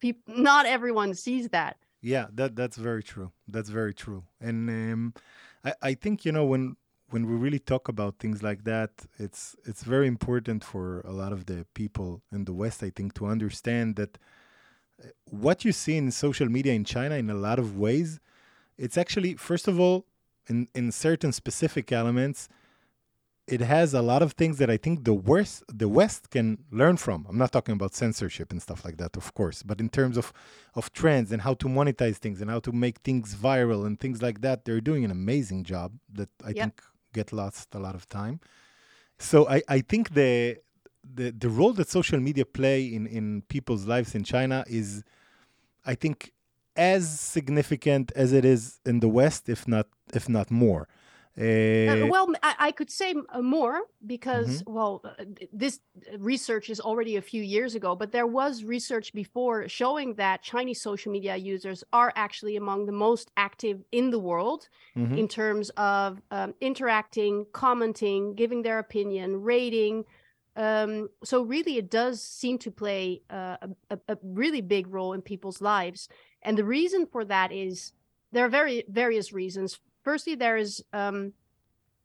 [0.00, 3.30] people not everyone sees that Yeah, that that's very true.
[3.46, 4.24] That's very true.
[4.40, 5.14] And um,
[5.64, 6.76] I I think you know when
[7.10, 11.32] when we really talk about things like that, it's it's very important for a lot
[11.32, 12.82] of the people in the West.
[12.82, 14.18] I think to understand that
[15.30, 18.20] what you see in social media in China in a lot of ways,
[18.78, 20.06] it's actually first of all
[20.48, 22.48] in in certain specific elements.
[23.48, 26.96] It has a lot of things that I think the West the West can learn
[26.96, 27.26] from.
[27.28, 30.32] I'm not talking about censorship and stuff like that, of course, but in terms of
[30.74, 34.22] of trends and how to monetize things and how to make things viral and things
[34.22, 36.58] like that, they're doing an amazing job that I Yep.
[36.60, 38.40] think get lost a lot of time.
[39.18, 40.58] So I, I think the,
[41.02, 45.02] the the role that social media play in, in people's lives in China is
[45.84, 46.32] I think
[46.76, 50.88] as significant as it is in the West, if not if not more.
[51.38, 54.72] Uh, Uh, well, I, could say uh, more because, Mm-hmm.
[54.74, 55.80] well, uh, this
[56.18, 60.82] research is already a few years ago, but there was research before showing that Chinese
[60.82, 65.16] social media users are actually among the most active in the world mhm.
[65.16, 70.04] in terms of um, interacting, commenting, giving their opinion, rating.
[70.54, 73.56] Um, so really, it does seem to play uh,
[73.90, 76.08] a, a, really big role in people's lives.
[76.42, 77.92] And the reason for that is
[78.32, 79.80] there are very various reasons.
[80.02, 81.32] Firstly, there is um,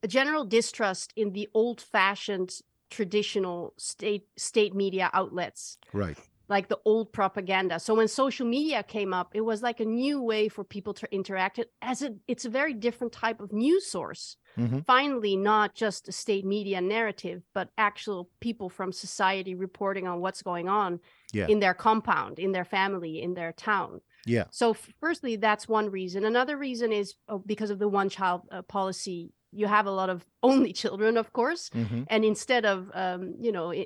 [0.02, 6.18] a general distrust in the old-fashioned traditional state state media outlets right.
[6.50, 7.80] Like the old propaganda.
[7.80, 11.08] So when social media came up, it was like a new way for people to
[11.14, 11.60] interact.
[11.60, 14.38] It as a, it's a very different type of news source.
[14.58, 14.86] Mhm.
[14.86, 20.42] Finally, not just a state media narrative, but actual people from society reporting on what's
[20.42, 21.00] going on
[21.34, 21.48] Yeah.
[21.48, 24.02] in their compound, in their family, in their town.
[24.26, 24.46] Yeah.
[24.50, 26.26] So, firstly, that's one reason.
[26.26, 29.32] Another reason is oh, because of the one child uh, policy.
[29.54, 32.06] You have a lot of only children, of course, Mhm.
[32.10, 33.86] and instead of um, you know uh,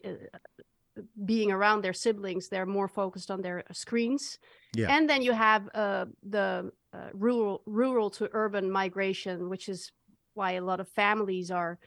[1.26, 4.40] being around their siblings they're more focused on their screens.
[4.76, 4.88] Yeah.
[4.90, 9.92] and then you have uh, the uh, rural rural to urban migration which is
[10.34, 11.80] why a lot of families are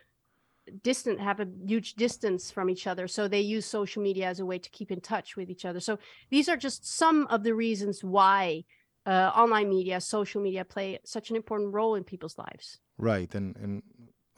[0.82, 3.06] distant have a huge distance from each other.
[3.08, 5.80] So they use social media as a way to keep in touch with each other.
[5.80, 5.98] So
[6.30, 8.64] these are just some of the reasons why
[9.06, 12.80] uh, online media social media play such an important role in people's lives.
[12.96, 13.82] Right, and and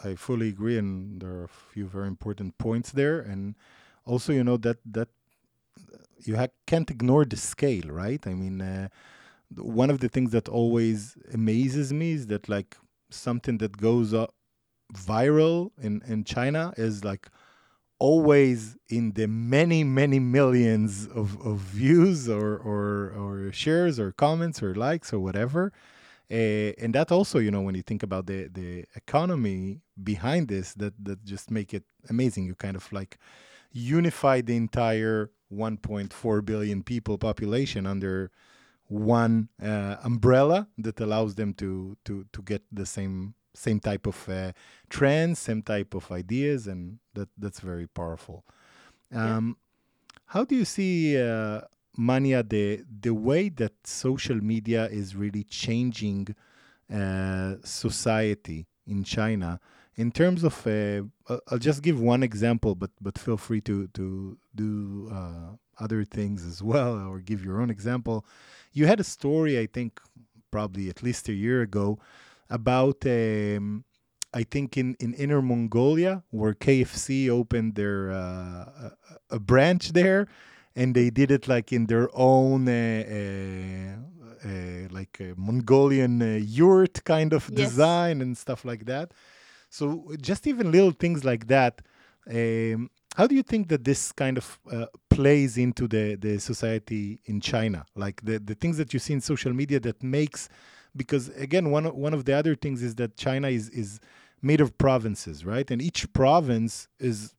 [0.03, 3.55] I fully agree, and there are a few very important points there, and
[4.07, 5.09] also you know that that
[6.25, 8.27] you can't ignore the scale, right?
[8.27, 8.89] I mean, uh,
[9.57, 12.77] one of the things that always amazes me is that like
[13.11, 14.35] something that goes up
[14.95, 17.29] viral in in China is like
[17.99, 24.63] always in the many many millions of, of views or, or or shares or comments
[24.63, 25.73] or likes or whatever
[26.31, 30.75] uh, and that also, you know, when you think about the the economy behind this,
[30.75, 32.45] that that just make it amazing.
[32.47, 33.19] You kind of like
[33.73, 38.31] unify the entire 1.4 billion people population under
[38.89, 44.29] one uh, umbrella that allows them to to to get the same same type of
[44.29, 44.53] uh,
[44.91, 48.45] trends, same type of ideas, and that that's very powerful.
[49.11, 49.37] Yeah.
[49.37, 49.57] Um,
[50.27, 51.21] How do you see?
[51.21, 51.63] Uh,
[51.97, 56.35] Manya, the the way that social media is really changing
[56.93, 59.59] uh, society in China,
[59.97, 61.03] in terms of, uh,
[61.49, 66.45] I'll- just give one example, but but feel free to to do uh, other things
[66.47, 68.25] as well, or give your own example.
[68.73, 70.01] You had a story, I think,
[70.51, 71.99] probably at least a year ago,
[72.51, 73.85] about um,
[74.41, 78.91] I think in in Inner Mongolia where KFC opened their uh,
[79.31, 80.27] a, a branch there,
[80.75, 82.69] and they did it like in their own.
[82.69, 83.97] Uh, uh,
[84.45, 87.57] uh, like a Mongolian uh, yurt kind of Yes.
[87.71, 89.11] design and stuff like that.
[89.69, 91.83] So just even little things like that.
[92.29, 97.19] Um, how do you think that this kind of uh, plays into the, the society
[97.25, 97.87] in China?
[97.95, 100.49] Like the, the things that you see in social media that makes,
[100.95, 104.01] because again, one one of the other things is that China is, is
[104.43, 105.71] made of provinces, right?
[105.71, 107.35] And each province is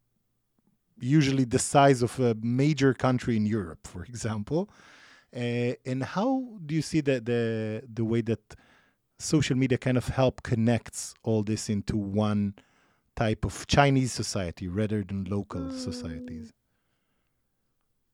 [1.00, 4.70] usually the size of a major country in Europe, for example.
[5.36, 8.56] Uh, and how do you see that the the way that
[9.20, 12.56] social media kind of help connects all this into one
[13.16, 16.54] type of Chinese society rather than local societies?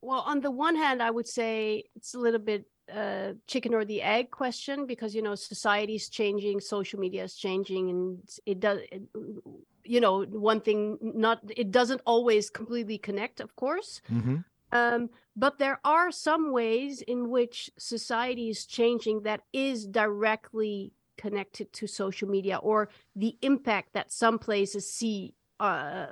[0.02, 3.86] Well, on the one hand, I would say it's a little bit uh, chicken or
[3.86, 8.80] the egg question because you know society's changing, social media is changing, and it does.
[8.92, 9.04] It,
[9.86, 14.02] you know, one thing not it doesn't always completely connect, of course.
[14.12, 14.38] Mm-hmm.
[14.74, 21.72] Um, but there are some ways in which society is changing that is directly connected
[21.74, 26.08] to social media or the impact that some places see uh,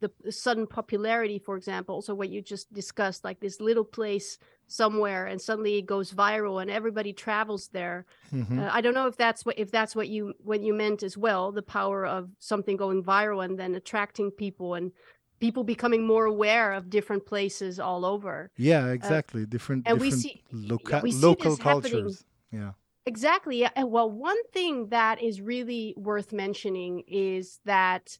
[0.00, 2.02] the sudden popularity, for example.
[2.02, 6.60] So what you just discussed, like this little place somewhere, and suddenly it goes viral,
[6.60, 8.04] and everybody travels there.
[8.32, 8.58] Mm-hmm.
[8.58, 11.16] Uh, I don't know if that's what if that's what you what you meant as
[11.16, 11.50] well.
[11.52, 14.92] The power of something going viral and then attracting people and
[15.40, 18.50] people becoming more aware of different places all over.
[18.56, 19.46] Yeah, exactly.
[19.46, 21.92] different uh, and we see- loca- we see local this happening.
[21.92, 22.24] cultures.
[22.50, 22.72] Yeah.
[23.06, 23.64] Exactly.
[23.64, 28.18] And well, one thing that is really worth mentioning is that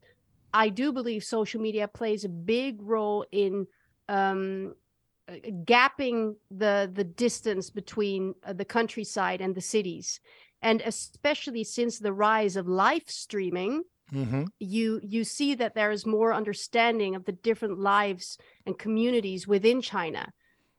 [0.55, 3.67] I do believe social media plays a big role in
[4.09, 4.75] um,
[5.29, 5.33] uh,
[5.65, 10.21] gapping the the distance between uh, the countryside and the cities,
[10.63, 13.83] and especially since the rise of live streaming,
[14.15, 14.45] Mm-hmm.
[14.61, 19.81] you you see that there is more understanding of the different lives and communities within
[19.83, 20.33] China.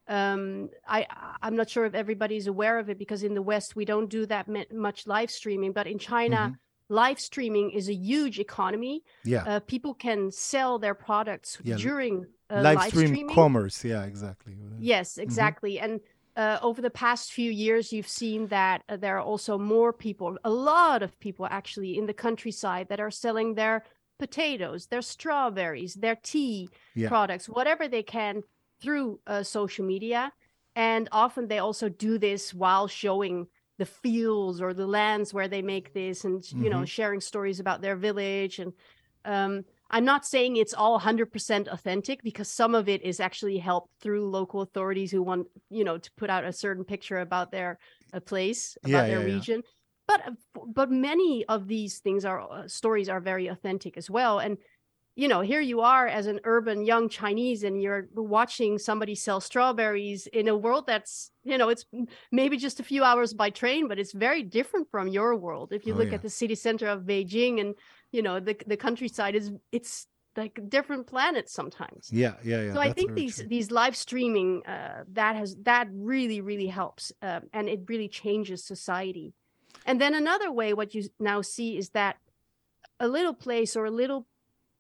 [0.08, 1.06] Um, I
[1.42, 4.26] I'm not sure if everybody's aware of it because in the West we don't do
[4.28, 6.56] that much live streaming, but in China, Mhm.
[6.88, 9.04] live streaming is a huge economy.
[9.26, 9.44] Yeah.
[9.44, 13.36] Uh, people can sell their products Yeah, during uh, live, live stream streaming.
[13.36, 13.84] commerce.
[13.84, 14.56] Yeah, exactly.
[14.80, 15.80] Yes, exactly.
[15.80, 16.00] And
[16.38, 20.38] uh, over the past few years, you've seen that uh, there are also more people,
[20.44, 23.84] a lot of people actually in the countryside that are selling their
[24.20, 27.10] potatoes, their strawberries, their tea Yeah.
[27.10, 28.44] products, whatever they can
[28.82, 30.32] through uh, social media.
[30.76, 33.48] And often they also do this while showing
[33.80, 37.82] the fields or the lands where they make this and, you know, sharing stories about
[37.82, 38.60] their village.
[38.60, 38.74] And
[39.26, 43.90] um, I'm not saying it's all 100% authentic because some of it is actually helped
[44.02, 47.80] through local authorities who want, you know, to put out a certain picture about their
[48.14, 49.44] uh, place, about Yeah, their yeah, yeah.
[49.44, 49.64] region.
[50.08, 50.32] But uh,
[50.74, 54.40] but many of these things are uh, stories are very authentic as well.
[54.40, 54.58] And
[55.16, 59.42] you know, here you are as an urban young Chinese and you're watching somebody sell
[59.42, 61.86] strawberries in a world that's, you know, it's
[62.32, 65.74] maybe just a few hours by train, but it's very different from your world.
[65.74, 66.14] If you Oh, look yeah.
[66.14, 67.74] at the city center of Beijing and,
[68.12, 72.10] you know, the the countryside is it's like different planets sometimes.
[72.12, 72.74] Yeah, yeah, yeah.
[72.74, 73.48] so I think these true.
[73.48, 78.64] these live streaming uh, that has that really really helps um, and it really changes
[78.64, 79.34] society.
[79.86, 82.18] And then another way, what you now see is that
[83.00, 84.28] a little place or a little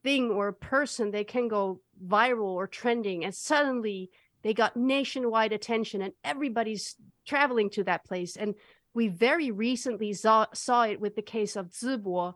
[0.03, 4.09] thing or a person they can go viral or trending and suddenly
[4.43, 8.53] they got nationwide attention and everybody's traveling to that place and
[8.97, 12.33] we very recently saw, saw it with the case of Zibo,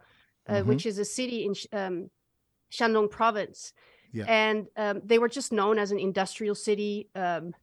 [0.52, 0.66] uh, Mhm.
[0.68, 2.10] which is a city in um,
[2.72, 3.74] Shandong province
[4.14, 4.26] Yeah.
[4.28, 7.54] and um, they were just known as an industrial city um,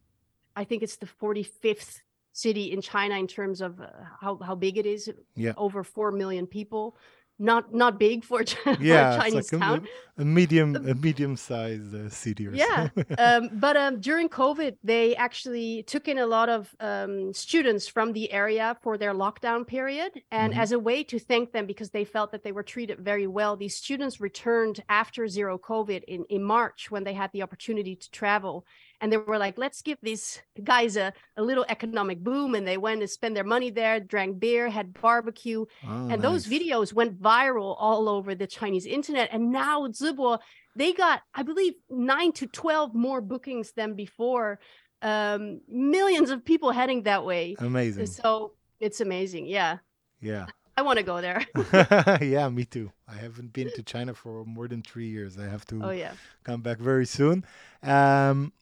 [0.55, 2.01] i think it's the 45th
[2.33, 3.87] city in china in terms of uh,
[4.21, 5.53] how, how big it is Yeah.
[5.57, 6.97] over 4 million people
[7.39, 9.87] not not big for, a Ch- for yeah, chinese like a, town
[10.17, 13.03] a medium, a medium-sized uh, city or yeah so.
[13.17, 18.11] um, but um, during covid they actually took in a lot of um, students from
[18.13, 20.57] the area for their lockdown period and Mhm.
[20.57, 23.55] as a way to thank them because they felt that they were treated very well
[23.55, 28.11] these students returned after zero covid in, in march when they had the opportunity to
[28.11, 28.65] travel
[29.01, 32.77] and they were like let's give these guys a, a little economic boom and they
[32.77, 37.21] went and spent their money there drank beer had barbecue Oh, and those videos went
[37.21, 39.29] viral all over the Chinese internet.
[39.31, 40.39] And now Zibo,
[40.75, 44.59] they got, I believe, nine to 12 more bookings than before.
[45.01, 47.55] Um, millions of people heading that way.
[47.59, 48.07] amazing.
[48.07, 49.45] So it's amazing.
[49.47, 49.77] Yeah.
[50.21, 50.47] Yeah.
[50.77, 51.45] I want to go there.
[52.21, 52.91] yeah, me too.
[53.05, 55.37] I haven't been to China for more than three years.
[55.37, 56.13] I have to oh yeah.
[56.45, 57.45] come back very soon.
[57.83, 58.53] Um,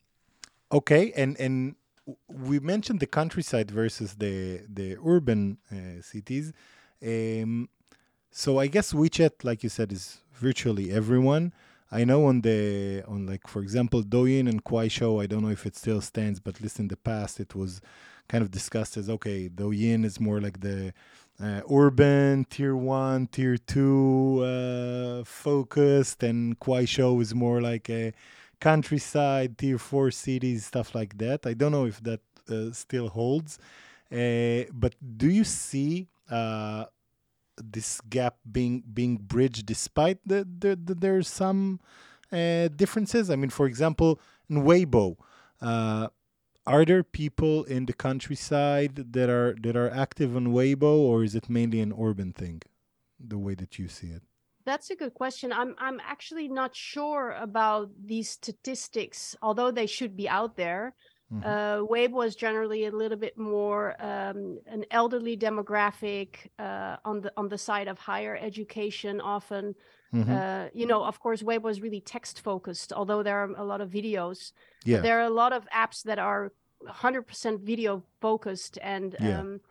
[0.72, 1.76] okay, and and
[2.28, 6.54] we mentioned the countryside versus the the urban uh, cities.
[7.04, 7.70] Um,
[8.32, 11.54] so I guess WeChat, like you said, is virtually everyone.
[11.92, 15.66] I know on the on like for example Douyin and Kuaishou, I don't know if
[15.66, 17.82] it still stands, but at least in the past it was
[18.28, 20.94] kind of discussed as okay, Douyin is more like the
[21.42, 28.12] uh, urban tier one, tier two uh, focused, and Kuaishou is more like a
[28.60, 31.46] countryside, tier four cities, stuff like that.
[31.46, 33.60] I don't know if that uh, still holds,
[34.12, 36.08] uh, but do you see?
[36.30, 36.86] Uh,
[37.58, 41.80] this gap being being bridged despite the, the, the some
[42.32, 45.18] uh, differences i mean for example in weibo
[45.62, 46.08] uh,
[46.66, 51.36] are there people in the countryside that are that are active on weibo or is
[51.36, 52.62] it mainly an urban thing
[53.20, 54.22] the way that you see it
[54.68, 55.54] That's a good question.
[55.54, 60.94] I'm I'm actually not sure about these statistics, although they should be out there.
[61.32, 61.44] Mhm.
[61.52, 67.32] Uh, Weibo is generally a little bit more um, an elderly demographic uh, on the
[67.38, 69.22] on the side of higher education.
[69.22, 69.76] Often,
[70.14, 70.38] Mhm.
[70.38, 72.92] uh, you know, of course, Weibo was really text focused.
[72.92, 74.52] Although there are a lot of videos,
[74.86, 76.52] yeah there are a lot of apps that are
[76.82, 79.40] 100% video focused, and Yeah.
[79.40, 79.62] um,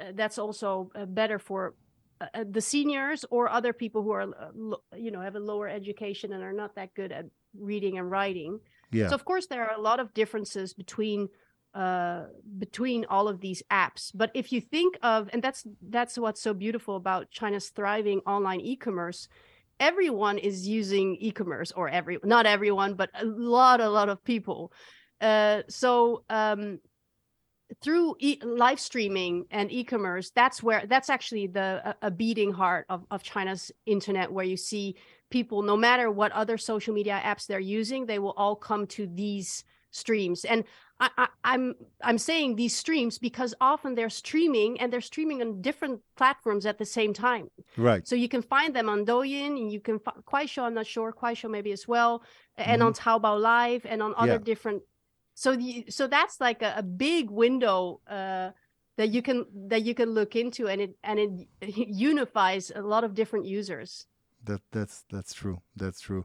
[0.00, 1.74] uh, that's also uh, better for
[2.20, 5.68] uh, uh, the seniors or other people who are, uh, you know, have a lower
[5.68, 7.26] education and are not that good at
[7.58, 8.60] reading and writing.
[8.92, 9.08] yeah.
[9.08, 11.28] So of course there are a lot of differences between
[11.74, 12.24] uh
[12.58, 14.10] between all of these apps.
[14.14, 18.60] But if you think of and that's that's what's so beautiful about china's thriving online
[18.60, 19.28] e-commerce
[19.78, 24.72] everyone is using e-commerce or every not everyone but a lot a lot of people.
[25.20, 26.78] Uh so um
[27.82, 33.04] through e- live streaming and e-commerce that's where that's actually the a, beating heart of,
[33.10, 34.96] of china's internet where you see
[35.30, 39.06] people no matter what other social media apps they're using they will all come to
[39.06, 40.64] these streams and
[41.00, 45.62] I, I, i'm i'm saying these streams because often they're streaming and they're streaming on
[45.62, 49.72] different platforms at the same time right so you can find them on Douyin, and
[49.72, 50.62] you can find Kuaishou.
[50.62, 52.22] I'm not sure Kuaishou maybe as well,
[52.56, 53.08] and on mm-hmm.
[53.08, 54.38] Taobao Live and on other Yeah.
[54.38, 54.82] different.
[55.42, 58.50] So the so that's like a, a big window uh,
[58.96, 61.48] that you can that you can look into, and it and it
[62.10, 64.06] unifies a lot of different users.
[64.44, 66.24] that that's that's true that's true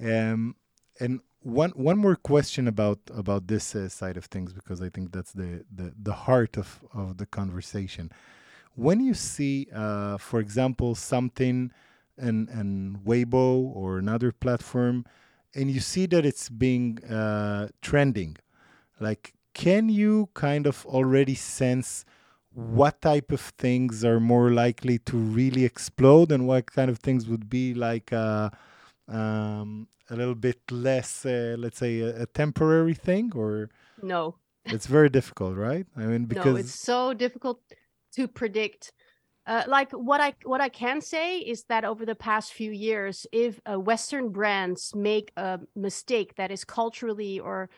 [0.00, 0.54] um
[1.00, 5.12] and one one more question about about this uh, side of things because i think
[5.12, 8.10] that's the the, the heart of of the conversation
[8.74, 11.70] when you see uh for example something
[12.18, 13.44] in in weibo
[13.80, 15.04] or another platform
[15.54, 18.36] and you see that it's being uh trending
[19.02, 22.04] like can you kind of already sense
[22.54, 27.26] what type of things are more likely to really explode and what kind of things
[27.26, 28.50] would be like uh,
[29.08, 33.32] um, a little bit less, uh, let's say, a, a temporary thing?
[33.34, 33.70] Or
[34.02, 34.36] No,
[34.66, 35.86] it's very difficult, right?
[35.96, 37.62] I mean, because no, it's so difficult
[38.14, 38.92] to predict.
[39.44, 43.26] Uh, like what I what I can say is that over the past few years,
[43.32, 47.68] if uh, Western brands make a mistake that is culturally or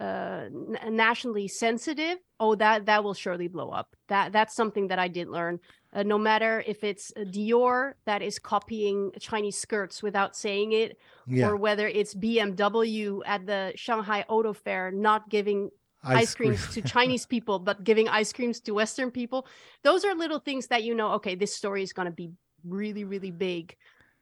[0.00, 0.48] uh,
[0.88, 3.94] nationally sensitive, oh, that that will surely blow up.
[4.08, 5.60] That that's something that I did learn.
[5.92, 10.96] Uh, no matter if it's uh, Dior that is copying Chinese skirts without saying it,
[11.26, 15.68] yeah, or whether it's BMW at the Shanghai Auto Fair not giving
[16.02, 19.46] ice, creams to Chinese people, but giving ice creams to Western people.
[19.84, 22.30] Those are little things that you know, okay, this story is going to be
[22.64, 23.76] really, really big.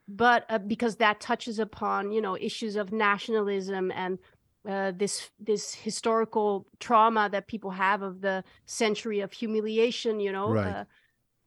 [0.08, 4.18] But uh, because that touches upon, you know, issues of nationalism and
[4.66, 10.50] uh, this this historical trauma that people have of the century of humiliation, you know.
[10.52, 10.74] Right.
[10.74, 10.84] Uh,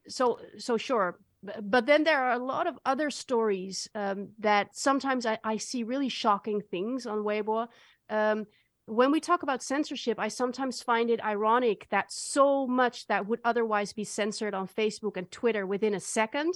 [0.07, 1.19] so so sure.
[1.43, 5.57] B- But then there are a lot of other stories um, that sometimes I, I
[5.57, 7.67] see really shocking things on Weibo.
[8.09, 8.45] Um,
[8.85, 13.39] when we talk about censorship, I sometimes find it ironic that so much that would
[13.43, 16.53] otherwise be censored on Facebook and Twitter within a second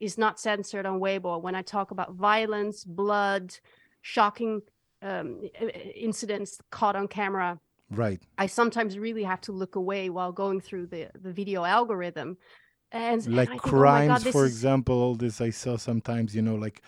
[0.00, 1.40] is not censored on Weibo.
[1.40, 3.54] When I talk about violence, blood,
[4.02, 4.62] shocking
[5.02, 5.40] um,
[5.94, 7.58] incidents caught on camera,
[7.90, 8.20] right.
[8.38, 12.36] I sometimes really have to look away while going through the, the video algorithm.
[12.90, 15.76] And, and Like I think, oh God, crimes, for is- example, all this I saw
[15.76, 16.82] sometimes, you know, like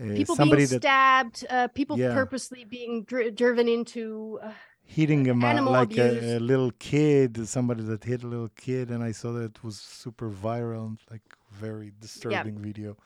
[0.00, 2.14] uh, people somebody being that stabbed, uh, people Yeah.
[2.14, 4.38] purposely being dri- driven into.
[4.42, 4.52] Uh,
[4.84, 9.04] hitting him animal like a, a little kid, somebody that hit a little kid, and
[9.04, 11.22] I saw that it was super viral, and like
[11.52, 12.96] very disturbing video.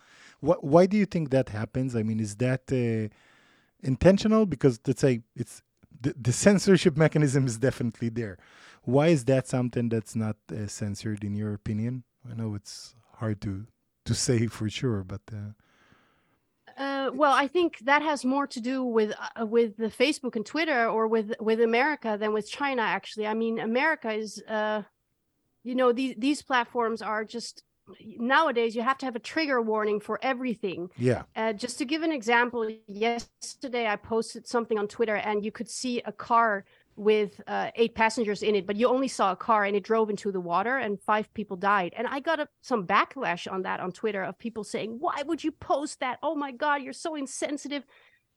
[0.41, 0.63] What?
[0.63, 1.97] Why do you think that happens?
[1.97, 3.09] I mean, is that uh,
[3.83, 4.47] intentional?
[4.47, 5.63] Because let's say it's
[6.01, 8.39] the, the censorship mechanism is definitely there.
[8.83, 12.05] Why is that something that's not uh, censored in your opinion?
[12.29, 13.67] I know it's hard to
[14.05, 15.23] to say for sure, but.
[15.33, 15.53] Uh,
[16.79, 20.47] uh, well, I think that has more to do with uh, with the Facebook and
[20.47, 22.83] Twitter, or with with America than with China.
[22.83, 24.83] Actually, I mean, America is, uh,
[25.63, 27.63] you know, these these platforms are just
[28.01, 30.91] nowadays you have to have a trigger warning for everything.
[30.97, 31.23] Yeah.
[31.37, 35.69] Uh, just to give an example, yesterday I posted something on Twitter, and you could
[35.69, 36.65] see a car
[36.97, 40.11] with uh, eight passengers in it, but you only saw a car and it drove
[40.11, 41.95] into the water and five people died.
[41.97, 45.43] And I got a, some backlash on that on Twitter of people saying, Why would
[45.43, 46.19] you post that?
[46.23, 47.85] Oh my God, you're so insensitive.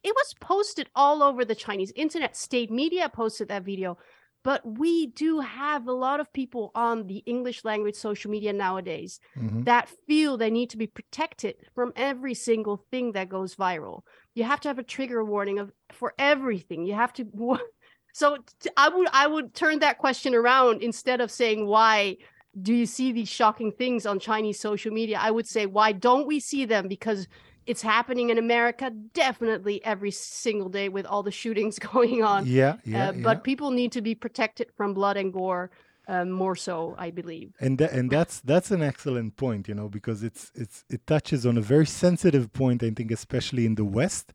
[0.03, 2.37] It was posted all over the Chinese internet.
[2.37, 3.97] State media posted that video.
[4.45, 9.19] But we do have a lot of people on the English language social media nowadays
[9.35, 9.65] mhm.
[9.65, 14.03] that feel they need to be protected from every single thing that goes viral.
[14.35, 16.85] You have to have a trigger warning of for everything.
[16.85, 17.25] You have to
[18.13, 18.37] so
[18.77, 22.17] I would I would turn that question around instead of saying why
[22.61, 25.17] do you see these shocking things on Chinese social media?
[25.19, 27.27] I would say why don't we see them because
[27.65, 32.45] it's happening in America definitely every single day with all the shootings going on.
[32.45, 33.21] Yeah, yeah, uh, yeah.
[33.23, 35.71] but people need to be protected from blood and gore
[36.07, 37.53] uh, more so, I believe.
[37.59, 41.45] and tha- and that's that's an excellent point, you know, because it's it's it touches
[41.45, 42.83] on a very sensitive point.
[42.83, 44.33] I think, especially in the West,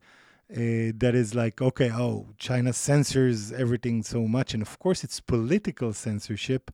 [0.51, 5.19] uh, that is like, okay, oh, China censors everything so much, and of course, it's
[5.19, 6.71] political censorship.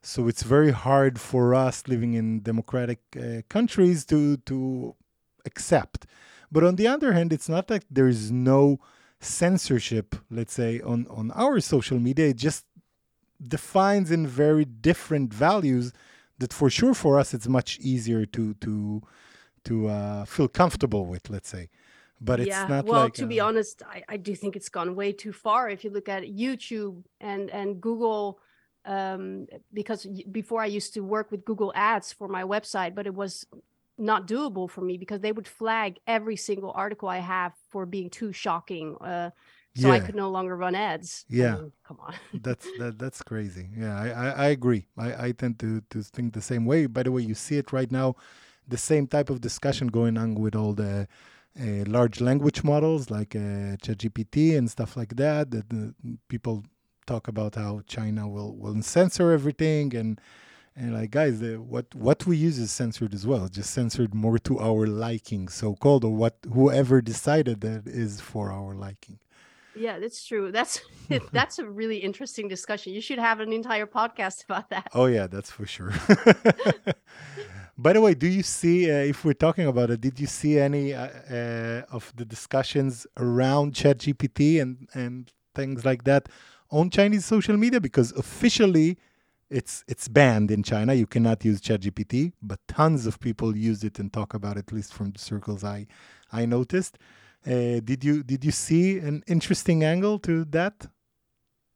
[0.00, 4.94] So it's very hard for us living in democratic uh, countries to to
[5.50, 6.00] accept.
[6.54, 8.60] But on the other hand, it's not like there is no
[9.20, 12.26] censorship, let's say, on on our social media.
[12.32, 12.62] It just
[13.56, 15.86] defines in very different values
[16.40, 19.02] that for sure for us it's much easier to to
[19.66, 21.64] to uh, feel comfortable with let's say
[22.20, 22.66] but it's yeah.
[22.66, 25.32] not well, like to be uh, honest, I, I do think it's gone way too
[25.32, 25.70] far.
[25.70, 28.40] If you look at YouTube and and Google,
[28.84, 33.14] um, because before I used to work with Google Ads for my website, but it
[33.14, 33.46] was
[33.98, 38.10] not doable for me because they would flag every single article I have for being
[38.10, 38.96] too shocking.
[39.00, 39.30] Uh,
[39.74, 41.24] so I could no longer run ads.
[41.30, 41.54] I Yeah.
[41.56, 42.14] mean, come on.
[42.42, 46.34] that's that, that's crazy yeah I, I, I agree I, I tend to to think
[46.34, 48.16] the same way by the way you see it right now
[48.66, 51.08] the same type of discussion going on with all the
[51.60, 56.64] uh, large language models like uh, ChatGPT and stuff like that that uh, people
[57.06, 60.20] talk about how China will will censor everything and
[60.78, 64.38] and like guys the, what what we use is censored as well just censored more
[64.38, 69.18] to our liking so called or what whoever decided that is for our liking
[69.78, 70.50] Yeah, that's true.
[70.50, 70.80] That's
[71.32, 72.92] that's a really interesting discussion.
[72.94, 74.88] You should have an entire podcast about that.
[74.92, 75.92] Oh yeah, that's for sure.
[77.78, 80.00] By the way, do you see uh, if we're talking about it?
[80.00, 86.02] Did you see any uh, uh, of the discussions around ChatGPT and and things like
[86.04, 86.28] that
[86.70, 87.80] on Chinese social media?
[87.80, 88.98] Because officially,
[89.50, 90.94] it's it's banned in China.
[90.94, 94.66] You cannot use ChatGPT, but tons of people use it and talk about it.
[94.68, 95.86] At least from the circles I
[96.32, 96.98] I noticed.
[97.46, 100.88] Uh, did you did you see an interesting angle to that?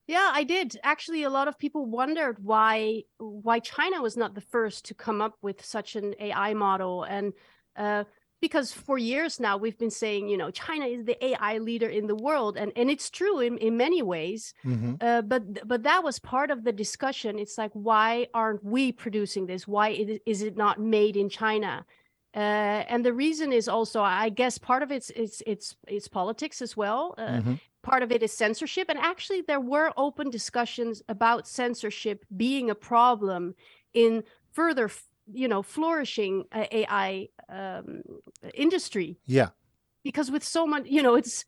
[0.06, 0.78] Yeah, I did.
[0.82, 5.22] Actually, a lot of people wondered why why China was not the first to come
[5.22, 7.32] up with such an AI model, and
[7.76, 8.04] uh,
[8.42, 12.08] because for years now we've been saying, you know, China is the AI leader in
[12.08, 14.54] the world, and and it's true in in many ways.
[14.64, 17.38] hmm Uh, but but that was part of the discussion.
[17.38, 19.66] It's like, why aren't we producing this?
[19.68, 21.86] Why is is it not made in China?
[22.34, 26.62] Uh, and the reason is also, I guess, part of it's it's it's it's politics
[26.62, 27.14] as well.
[27.18, 27.60] Uh, Mhm.
[27.82, 32.76] Part of it is censorship, and actually, there were open discussions about censorship being a
[32.76, 33.56] problem
[33.92, 34.22] in
[34.52, 34.88] further,
[35.32, 38.02] you know, flourishing uh, AI um,
[38.54, 39.50] industry Yeah.
[40.04, 41.44] because with so much, you know, it's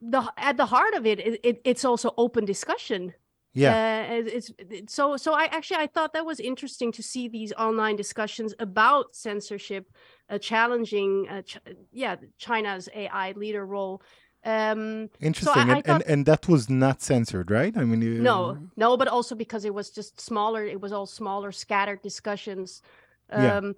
[0.00, 3.14] the at the heart of it, it, it it's also open discussion
[3.54, 4.08] Yeah.
[4.10, 7.52] uh, it- it's so so i actually i thought that was interesting to see these
[7.66, 9.84] online discussions about censorship
[10.30, 11.58] uh, challenging uh, ch-
[11.92, 14.02] yeah china's ai leader role
[14.44, 17.74] um Interesting, I and, thought- and and that was not censored, right?
[17.76, 21.06] I mean, you, no no but also because it was just smaller it was all
[21.06, 22.82] smaller scattered discussions
[23.30, 23.72] um Yeah.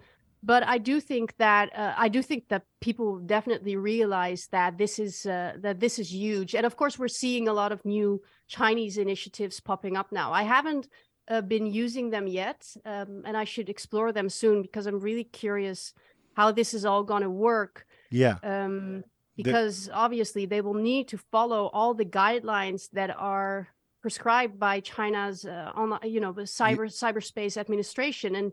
[0.45, 4.99] But i do think that uh, i do think that people definitely realize that this
[4.99, 8.21] is uh, that this is huge and of course we're seeing a lot of new
[8.47, 10.33] chinese initiatives popping up now.
[10.33, 10.89] I haven't
[11.29, 15.25] uh, been using them yet um, and i should explore them soon because i'm really
[15.25, 15.95] curious
[16.37, 19.03] how this is all going to work yeah, um,
[19.37, 23.69] because obviously they will need to follow all the guidelines that are
[24.03, 28.53] prescribed by China's uh, online, you know, the cyber cyberspace administration, and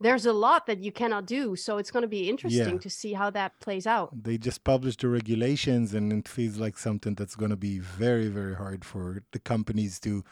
[0.00, 1.56] there's a lot that you cannot do.
[1.56, 2.78] So it's going to be interesting Yeah.
[2.86, 4.10] to see how that plays out.
[4.22, 8.28] they just published the regulations, and it feels like something that's going to be very,
[8.28, 10.24] very hard for the companies to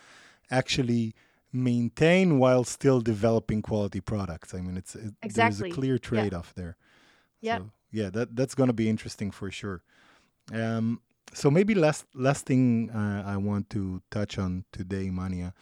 [0.51, 1.15] actually
[1.53, 4.55] maintain while still developing quality products.
[4.55, 5.61] I mean, it's it, Exactly.
[5.61, 6.77] there's a clear trade-off there.
[7.41, 7.59] Yeah.
[7.59, 9.83] So, yeah, that that's going to be interesting for sure.
[10.53, 11.01] Um,
[11.33, 15.55] so maybe last last thing uh, I want to touch on today, Manya.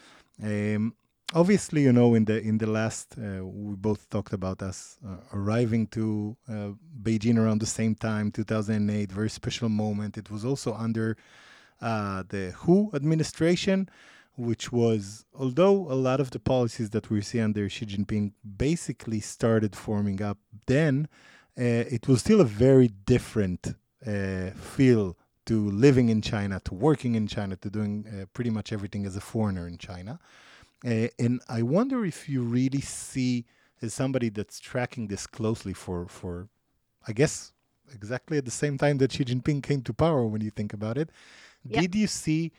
[0.42, 0.94] Um,
[1.34, 5.16] obviously, you know, in the in the last, uh, we both talked about us uh,
[5.32, 6.70] arriving to uh,
[7.02, 10.16] Beijing around the same time, 2008, very special moment.
[10.16, 11.16] It was also under
[11.82, 13.88] uh, the Hu administration,
[14.36, 19.20] which was, although a lot of the policies that we see under Xi Jinping basically
[19.20, 21.08] started forming up then,
[21.58, 23.74] uh, it was still a very different
[24.06, 25.16] uh, feel
[25.46, 29.20] to living in China, to working in China, to doing pretty much everything as a
[29.20, 30.18] foreigner in China.
[30.84, 33.46] Uh, and I wonder if you really see,
[33.80, 36.48] as somebody that's tracking this closely for, for,
[37.08, 37.52] I guess,
[37.92, 40.98] exactly at the same time that Xi Jinping came to power, when you think about
[40.98, 41.10] it,
[41.68, 41.80] Yeah.
[41.80, 42.52] did you see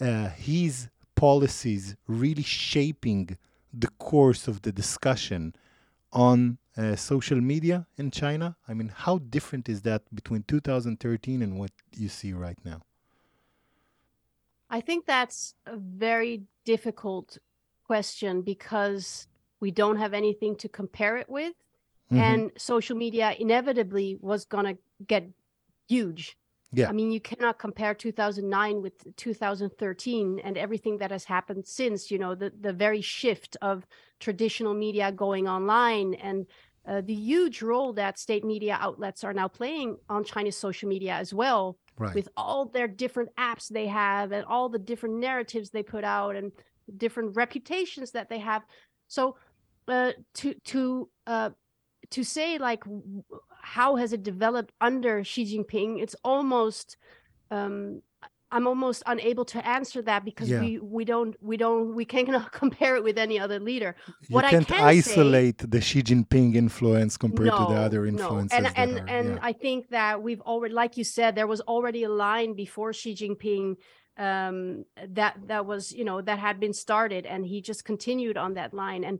[0.00, 3.36] uh, his policies really shaping
[3.72, 5.54] the course of the discussion
[6.12, 8.56] on uh, social media in China?
[8.66, 12.82] I mean, how different is that between 2013 and what you see right now?
[14.68, 17.38] I think that's a very difficult
[17.90, 19.26] question because
[19.58, 21.56] we don't have anything to compare it with.
[22.12, 22.18] Mhm.
[22.28, 24.76] And social media inevitably was going to
[25.12, 25.24] get
[25.88, 26.36] huge.
[26.72, 26.88] Yeah.
[26.88, 32.18] I mean, you cannot compare 2009 with 2013 and everything that has happened since, you
[32.22, 33.84] know, the, the very shift of
[34.20, 36.46] traditional media going online and
[36.86, 41.14] uh, the huge role that state media outlets are now playing on China's social media
[41.14, 42.14] as well right.
[42.14, 46.36] with all their different apps they have and all the different narratives they put out
[46.36, 46.52] and
[46.96, 48.62] different reputations that they have
[49.08, 49.36] so
[49.88, 51.50] uh, to to uh,
[52.10, 52.82] to say like
[53.62, 56.96] how has it developed under Xi Jinping it's almost
[57.50, 58.02] um,
[58.52, 60.60] I'm almost unable to answer that because Yeah.
[60.60, 63.94] we we don't we don't we cannot compare it with any other leader
[64.28, 68.06] you what I can't can say- isolate the Xi Jinping influence compared to the other
[68.06, 68.56] influences.
[68.56, 69.38] And that and are, and yeah.
[69.42, 73.14] I think that we've already, like you said, there was already a line before Xi
[73.14, 73.76] Jinping
[74.20, 78.54] um, that that was you know that had been started, and he just continued on
[78.54, 79.02] that line.
[79.02, 79.18] And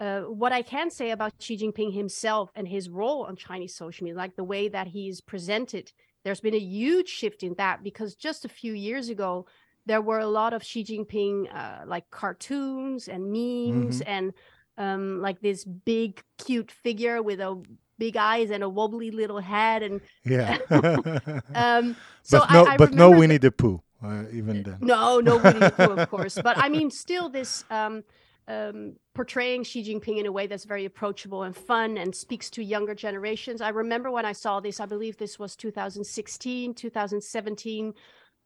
[0.00, 4.04] uh, what I can say about Xi Jinping himself and his role on Chinese social
[4.04, 5.92] media, like the way that he's presented,
[6.24, 9.46] there's been a huge shift in that because just a few years ago
[9.84, 14.32] there were a lot of Xi Jinping uh, like cartoons and memes and
[14.78, 17.60] um, like this big cute figure with a
[17.98, 20.58] big eyes and a wobbly little head and yeah.
[21.54, 24.78] um so but no, I, I but no Winnie the Pooh, uh, even then.
[24.80, 28.04] no no Winnie the Pooh, of course but i mean still this um
[28.48, 32.64] um, portraying Xi Jinping in a way that's very approachable and fun and speaks to
[32.64, 33.60] younger generations.
[33.60, 37.92] I remember when I saw this, I believe this was 2016, 2017.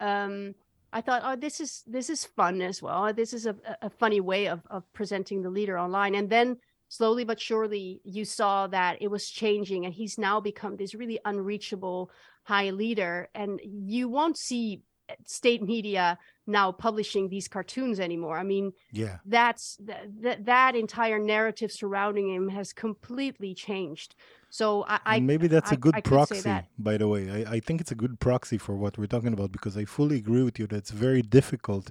[0.00, 0.54] Um,
[0.92, 3.12] I thought, oh, this is this is fun as well.
[3.14, 6.14] This is a, a funny way of of presenting the leader online.
[6.16, 6.56] And then
[6.88, 11.20] slowly but surely, you saw that it was changing, and he's now become this really
[11.24, 12.10] unreachable
[12.42, 13.28] high leader.
[13.34, 14.82] And you won't see
[15.26, 18.36] state media now publishing these cartoons anymore.
[18.38, 19.18] I mean, Yeah.
[19.24, 24.14] that's that that that entire narrative surrounding him has completely changed.
[24.50, 26.66] So I, maybe that's a I- good I proxy, that.
[26.78, 27.22] by the way.
[27.38, 30.16] I, I think it's a good proxy for what we're talking about because I fully
[30.18, 31.90] agree with you that it's very difficult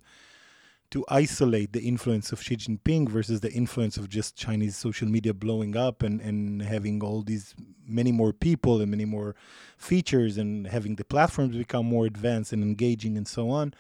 [0.92, 5.34] to isolate the influence of Xi Jinping versus the influence of just Chinese social media
[5.34, 7.56] blowing up and, and having all these
[7.88, 9.34] many more people and many more
[9.78, 13.74] features and having the platforms become more advanced and engaging and so on.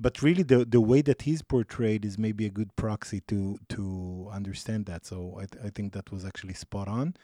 [0.00, 4.28] But really, the the way that he's portrayed is maybe a good proxy to to
[4.32, 5.04] understand that.
[5.06, 7.14] So I, th- I think that was actually spot on.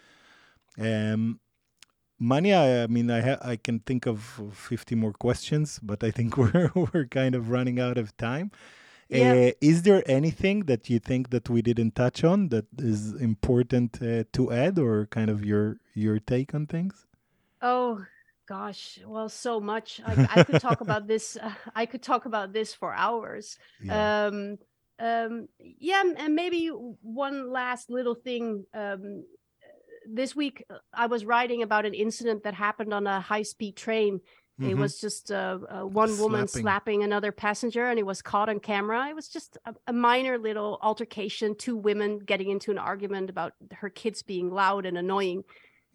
[0.79, 1.39] Um,
[2.21, 6.71] I mean, I ha- I can think of 50 more questions, but I think we're
[6.75, 8.51] we're kind of running out of time.
[9.09, 9.33] Yeah.
[9.33, 14.03] Uh, is there anything that you think that we didn't touch on that is important
[14.03, 17.07] uh, to add, or kind of your your take on things?
[17.61, 18.05] Oh
[18.47, 20.01] gosh, well, so much.
[20.05, 21.37] I, I could talk about this.
[21.41, 23.59] Uh, I could talk about this for hours.
[23.83, 24.27] Yeah.
[24.27, 24.59] Um,
[24.99, 28.65] um, yeah, and maybe one last little thing.
[28.73, 29.25] Um,
[30.07, 34.21] this week, uh, I was writing about an incident that happened on a high-speed train.
[34.61, 34.79] It Mhm.
[34.79, 36.63] was just uh, uh, one woman Slapping.
[36.63, 39.09] slapping another passenger, and it was caught on camera.
[39.09, 43.55] It was just a, a minor little altercation, two women getting into an argument about
[43.73, 45.43] her kids being loud and annoying.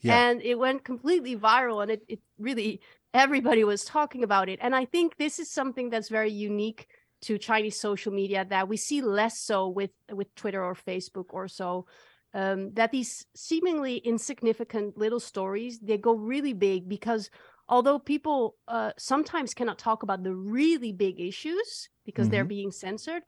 [0.02, 0.30] Yeah.
[0.30, 2.82] And it went completely viral, and it, it really,
[3.14, 4.60] everybody was talking about it.
[4.62, 6.88] And I think this is something that's very unique
[7.22, 11.48] to Chinese social media that we see less so with, with Twitter or Facebook or
[11.48, 11.86] so.
[12.34, 17.32] Um, that these seemingly insignificant little stories they go really big because
[17.70, 23.24] although people uh, sometimes cannot talk about the really big issues because they're being censored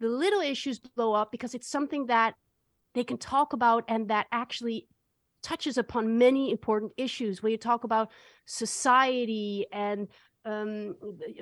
[0.00, 2.34] the little issues blow up because it's something that
[2.94, 4.86] they can talk about and that actually
[5.42, 7.42] touches upon many important issues.
[7.42, 8.10] Where you talk about
[8.46, 10.08] society and
[10.44, 10.94] um,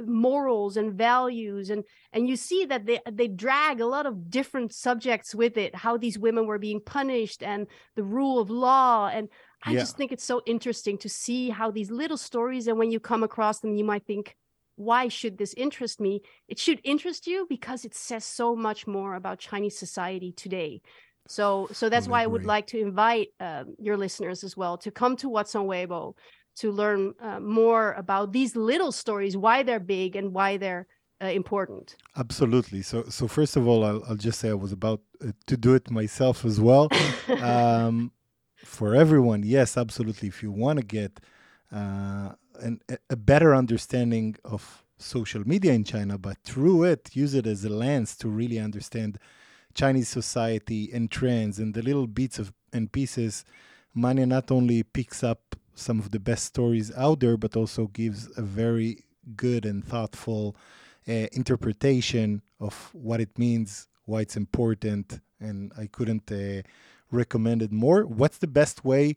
[0.07, 1.85] morals and values and
[2.15, 5.99] and you see that they they drag a lot of different subjects with it how
[5.99, 9.29] these women were being punished and the rule of law and
[9.65, 9.81] i Yeah.
[9.81, 13.23] just think it's so interesting to see how these little stories and when you come
[13.23, 14.37] across them you might think
[14.77, 19.15] why should this interest me it should interest you because it says so much more
[19.15, 20.81] about chinese society today
[21.27, 24.91] so so that's why i would like to invite um, your listeners as well to
[24.91, 26.15] come to what's on weibo
[26.57, 30.87] to learn uh, more about these little stories, why they're big and why they're
[31.23, 31.97] uh, important.
[32.17, 32.83] Absolutely.
[32.83, 35.75] So, so first of all, I'll, I'll just say I was about uh, to do
[35.75, 36.89] it myself as well.
[37.41, 38.12] um,
[38.65, 40.29] for everyone, yes, absolutely.
[40.29, 41.21] If you want to get
[41.73, 47.47] uh, an, a- better understanding of social media in China, but through it, use it
[47.47, 49.19] as a lens to really understand
[49.75, 53.45] Chinese society and trends and the little bits of and pieces.
[53.93, 58.29] Manya not only picks up some of the best stories out there, but also gives
[58.37, 59.05] a very
[59.37, 60.57] good and thoughtful
[61.09, 66.62] uh, interpretation of what it means, why it's important, and I couldn't uh,
[67.15, 68.03] recommend it more.
[68.03, 69.17] What's the best way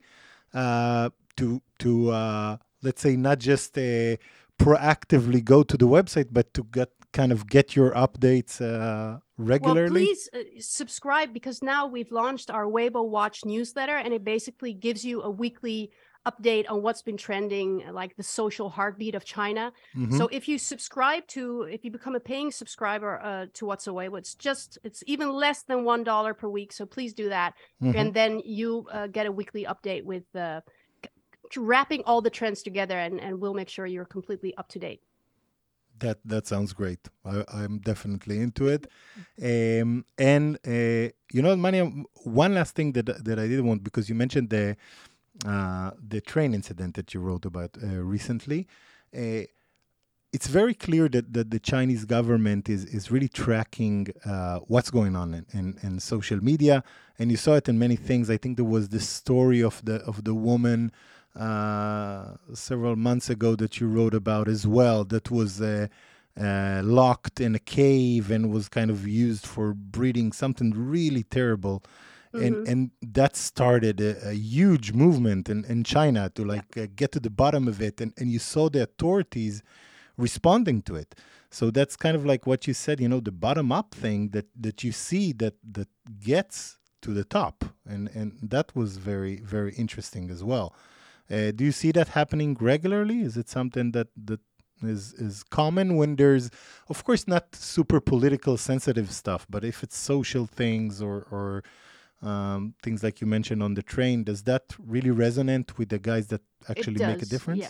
[0.54, 4.18] uh, to to uh, let's say not just uh,
[4.60, 9.82] proactively go to the website, but to get kind of get your updates uh, regularly?
[9.82, 14.74] Well, please uh, subscribe because now we've launched our Weibo Watch newsletter, and it basically
[14.74, 15.92] gives you a weekly
[16.30, 17.70] update on what's been trending,
[18.02, 19.72] like the social heartbeat of China.
[19.96, 20.18] Mhm.
[20.18, 23.96] So if you subscribe to, if you become a paying subscriber uh, to What's on
[23.96, 26.72] Weibo, it's just it's even less than one dollar per week.
[26.74, 27.96] So please do that, Mhm.
[28.00, 30.62] and then you uh, get a weekly update with uh,
[31.56, 35.02] wrapping all the trends together, and and we'll make sure you're completely up to date.
[36.00, 37.00] That that sounds great.
[37.26, 38.84] I, I'm definitely into it.
[39.52, 41.86] Um, and uh, you know, Manya,
[42.24, 44.76] one last thing that that I didn't want because you mentioned the
[45.46, 48.68] uh, the train incident that you wrote about uh, recently.
[49.16, 49.42] Uh,
[50.34, 55.16] it's very clear that, that the Chinese government is, is really tracking uh, what's going
[55.16, 56.84] on in, in, in social media,
[57.18, 58.30] and you saw it in many things.
[58.30, 60.92] I think there was this story of the of the woman
[61.36, 65.06] uh, several months ago that you wrote about as well.
[65.06, 65.62] That was
[66.36, 71.84] locked in a cave and was kind of used for breeding something really terrible.
[72.46, 77.12] And, and that started a, a huge movement in, in China to like uh, get
[77.14, 78.02] to the bottom of it.
[78.02, 79.64] And, and you saw the authorities
[80.18, 81.16] responding to it.
[81.50, 84.48] So that's kind of like what you said, you know, the bottom up thing that,
[84.60, 85.88] that you see that, that
[86.20, 87.64] gets to the top.
[87.88, 90.76] And, and that was very, very interesting as well.
[91.30, 93.22] Uh, do you see that happening regularly?
[93.22, 94.40] Is it something that, that
[94.82, 96.50] is, is common when there's,
[96.90, 101.64] of course, not super political sensitive stuff, but if it's social things or, or
[102.22, 106.28] um, things like you mentioned on the train, does that really resonate with the guys
[106.28, 107.64] that actually make a difference?
[107.64, 107.70] Yeah.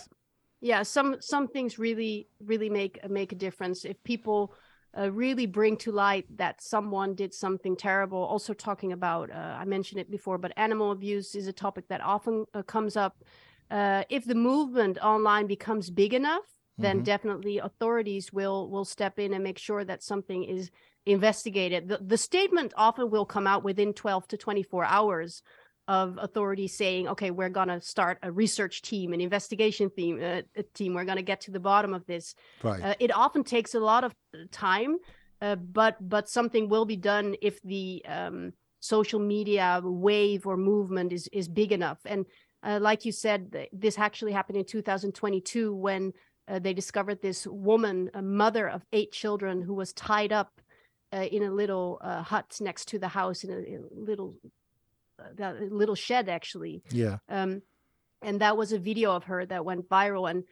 [0.60, 4.52] yeah some some things really really make make a difference if people
[4.98, 9.64] uh, really bring to light that someone did something terrible also talking about uh, i
[9.64, 13.14] mentioned it before but animal abuse is a topic that often uh, comes up
[13.70, 16.46] uh, if the movement online becomes big enough
[16.78, 17.04] then Mhm.
[17.04, 20.70] definitely authorities will will step in and make sure that something is
[21.08, 25.42] investigated the, the statement often will come out within 12 to 24 hours
[25.88, 30.42] of authorities saying, okay, we're going to start a research team, an investigation team, uh,
[30.54, 30.92] a team.
[30.92, 32.34] We're going to get to the bottom of this.
[32.62, 32.82] Right.
[32.82, 34.14] Uh, it often takes a lot of
[34.52, 34.98] time,
[35.40, 41.12] uh, but but something will be done if the um, social media wave or movement
[41.12, 41.98] is is big enough.
[42.04, 42.26] And
[42.62, 46.12] uh, like you said, this actually happened in 2022 when
[46.48, 50.57] uh, they discovered this woman, a mother of eight children, who was tied up
[51.12, 54.34] uh, in a little uh, hut next to the house in a, in a little
[55.18, 57.18] uh, that little shed actually yeah.
[57.28, 57.62] um
[58.22, 60.44] and that was a video of her that went viral and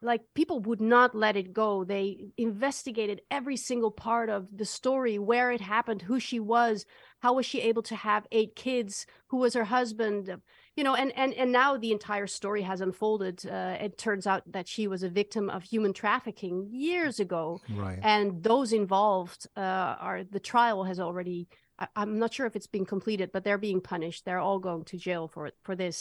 [0.00, 5.18] like people would not let it go they investigated every single part of the story
[5.18, 6.86] where it happened who she was
[7.20, 10.40] how was she able to have eight kids who was her husband
[10.78, 14.42] you know and and and now the entire story has unfolded uh, it turns out
[14.56, 16.56] that she was a victim of human trafficking
[16.88, 17.44] years ago
[17.82, 17.98] Right.
[18.12, 21.40] and those involved uh, are the trial has already
[21.82, 24.84] I, i'm not sure if it's been completed but they're being punished they're all going
[24.90, 25.96] to jail for for this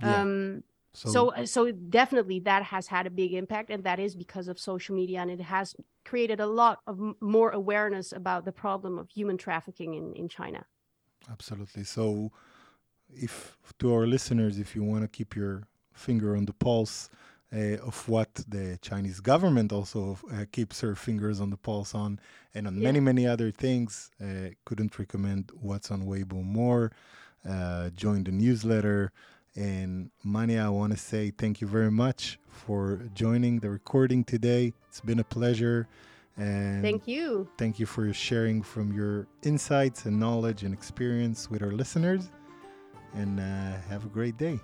[0.00, 0.22] Yeah.
[0.22, 0.62] um
[1.12, 1.20] so
[1.56, 1.60] so
[2.00, 5.30] definitely that has had a big impact and that is because of social media and
[5.36, 5.66] it has
[6.10, 10.26] created a lot of m- more awareness about the problem of human trafficking in in
[10.38, 10.62] china
[11.36, 11.84] Absolutely.
[11.96, 12.04] So,
[13.14, 17.08] if to our listeners, if you want to keep your finger on the pulse
[17.54, 22.18] uh, of what the Chinese government also uh, keeps her fingers on the pulse on,
[22.54, 22.84] and on Yeah.
[22.84, 24.10] many, many other things.
[24.20, 26.92] Uh, couldn't recommend What's on Weibo more.
[27.48, 29.12] Uh, join the newsletter.
[29.54, 34.74] And Manya, I want to say thank you very much for joining the recording today.
[34.88, 35.88] It's been a pleasure.
[36.36, 37.48] And Thank you.
[37.56, 42.28] thank you for sharing from your insights and knowledge and experience with our listeners
[43.16, 44.58] and uh, have a great day.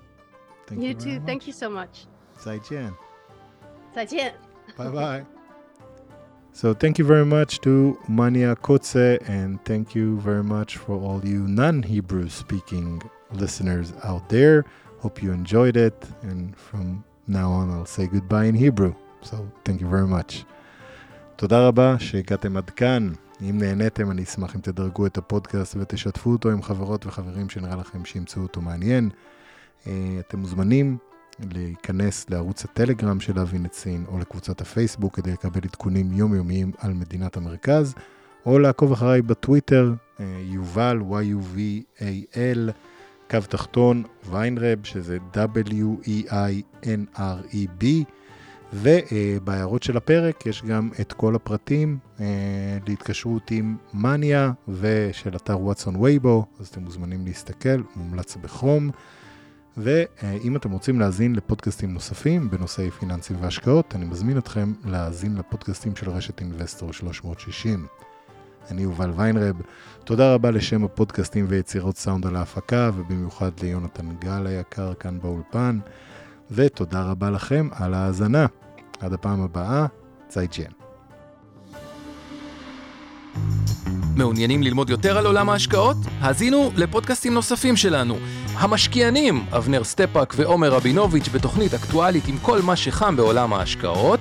[0.67, 1.15] Thank you, you too.
[1.21, 1.27] Much.
[1.27, 2.07] Thank you so much.
[2.39, 2.93] 再见.
[3.95, 4.33] 再见.
[4.77, 5.25] Bye bye.
[6.53, 11.21] so thank you very much to Manya Koetse, and thank you very much for all
[11.25, 14.65] you non-Hebrew speaking listeners out there.
[15.01, 18.95] Hope you enjoyed it, and from now on I'll say goodbye in Hebrew.
[19.23, 20.45] So thank you very much.
[21.37, 23.13] תודה רבה שהגעתם עד כאן.
[23.51, 28.05] אם נהניתם, אני אשמח אם תדרגו את הפודקאסט ותשתפו אותו עם חברות וחברים שנראה לכם
[28.05, 29.11] שימצאו אותו מעניין.
[29.87, 30.99] אה, אתם מוזמנים
[31.53, 37.37] להיכנס לערוץ הטלגרם של אבי נצין או לקבוצת הפייסבוק כדי לקבל עדכונים יומיומיים על מדינת
[37.37, 37.95] המרכז,
[38.47, 42.71] או לעקוב אחריי בטוויטר, אה, יובל, Y-U-V-A-L,
[43.31, 46.25] קו תחתון, ויינרב, שזה W-E-I-N-R-E-B,
[48.73, 52.27] ובהערות של הפרק יש גם את כל הפרטים אה,
[52.87, 58.91] להתקשרות עם מניה ושל אתר וואטסון וייבו, אז אתם מוזמנים להסתכל, מומלץ בחום.
[59.77, 66.11] ואם אתם רוצים להאזין לפודקאסטים נוספים בנושאי פיננסים והשקעות, אני מזמין אתכם להאזין לפודקאסטים של
[66.11, 67.87] רשת אינבסטור 360.
[68.71, 69.57] אני יובל ויינרב,
[70.05, 75.79] תודה רבה לשם הפודקאסטים ויצירות סאונד על ההפקה, ובמיוחד ליונתן גל היקר כאן באולפן,
[76.51, 78.47] ותודה רבה לכם על ההאזנה.
[79.01, 79.87] עד הפעם הבאה,
[80.29, 80.71] צייג'ן.
[84.17, 85.97] מעוניינים ללמוד יותר על עולם ההשקעות?
[86.21, 88.17] האזינו לפודקאסטים נוספים שלנו.
[88.55, 94.21] המשקיענים, אבנר סטפאק ועומר רבינוביץ' בתוכנית אקטואלית עם כל מה שחם בעולם ההשקעות.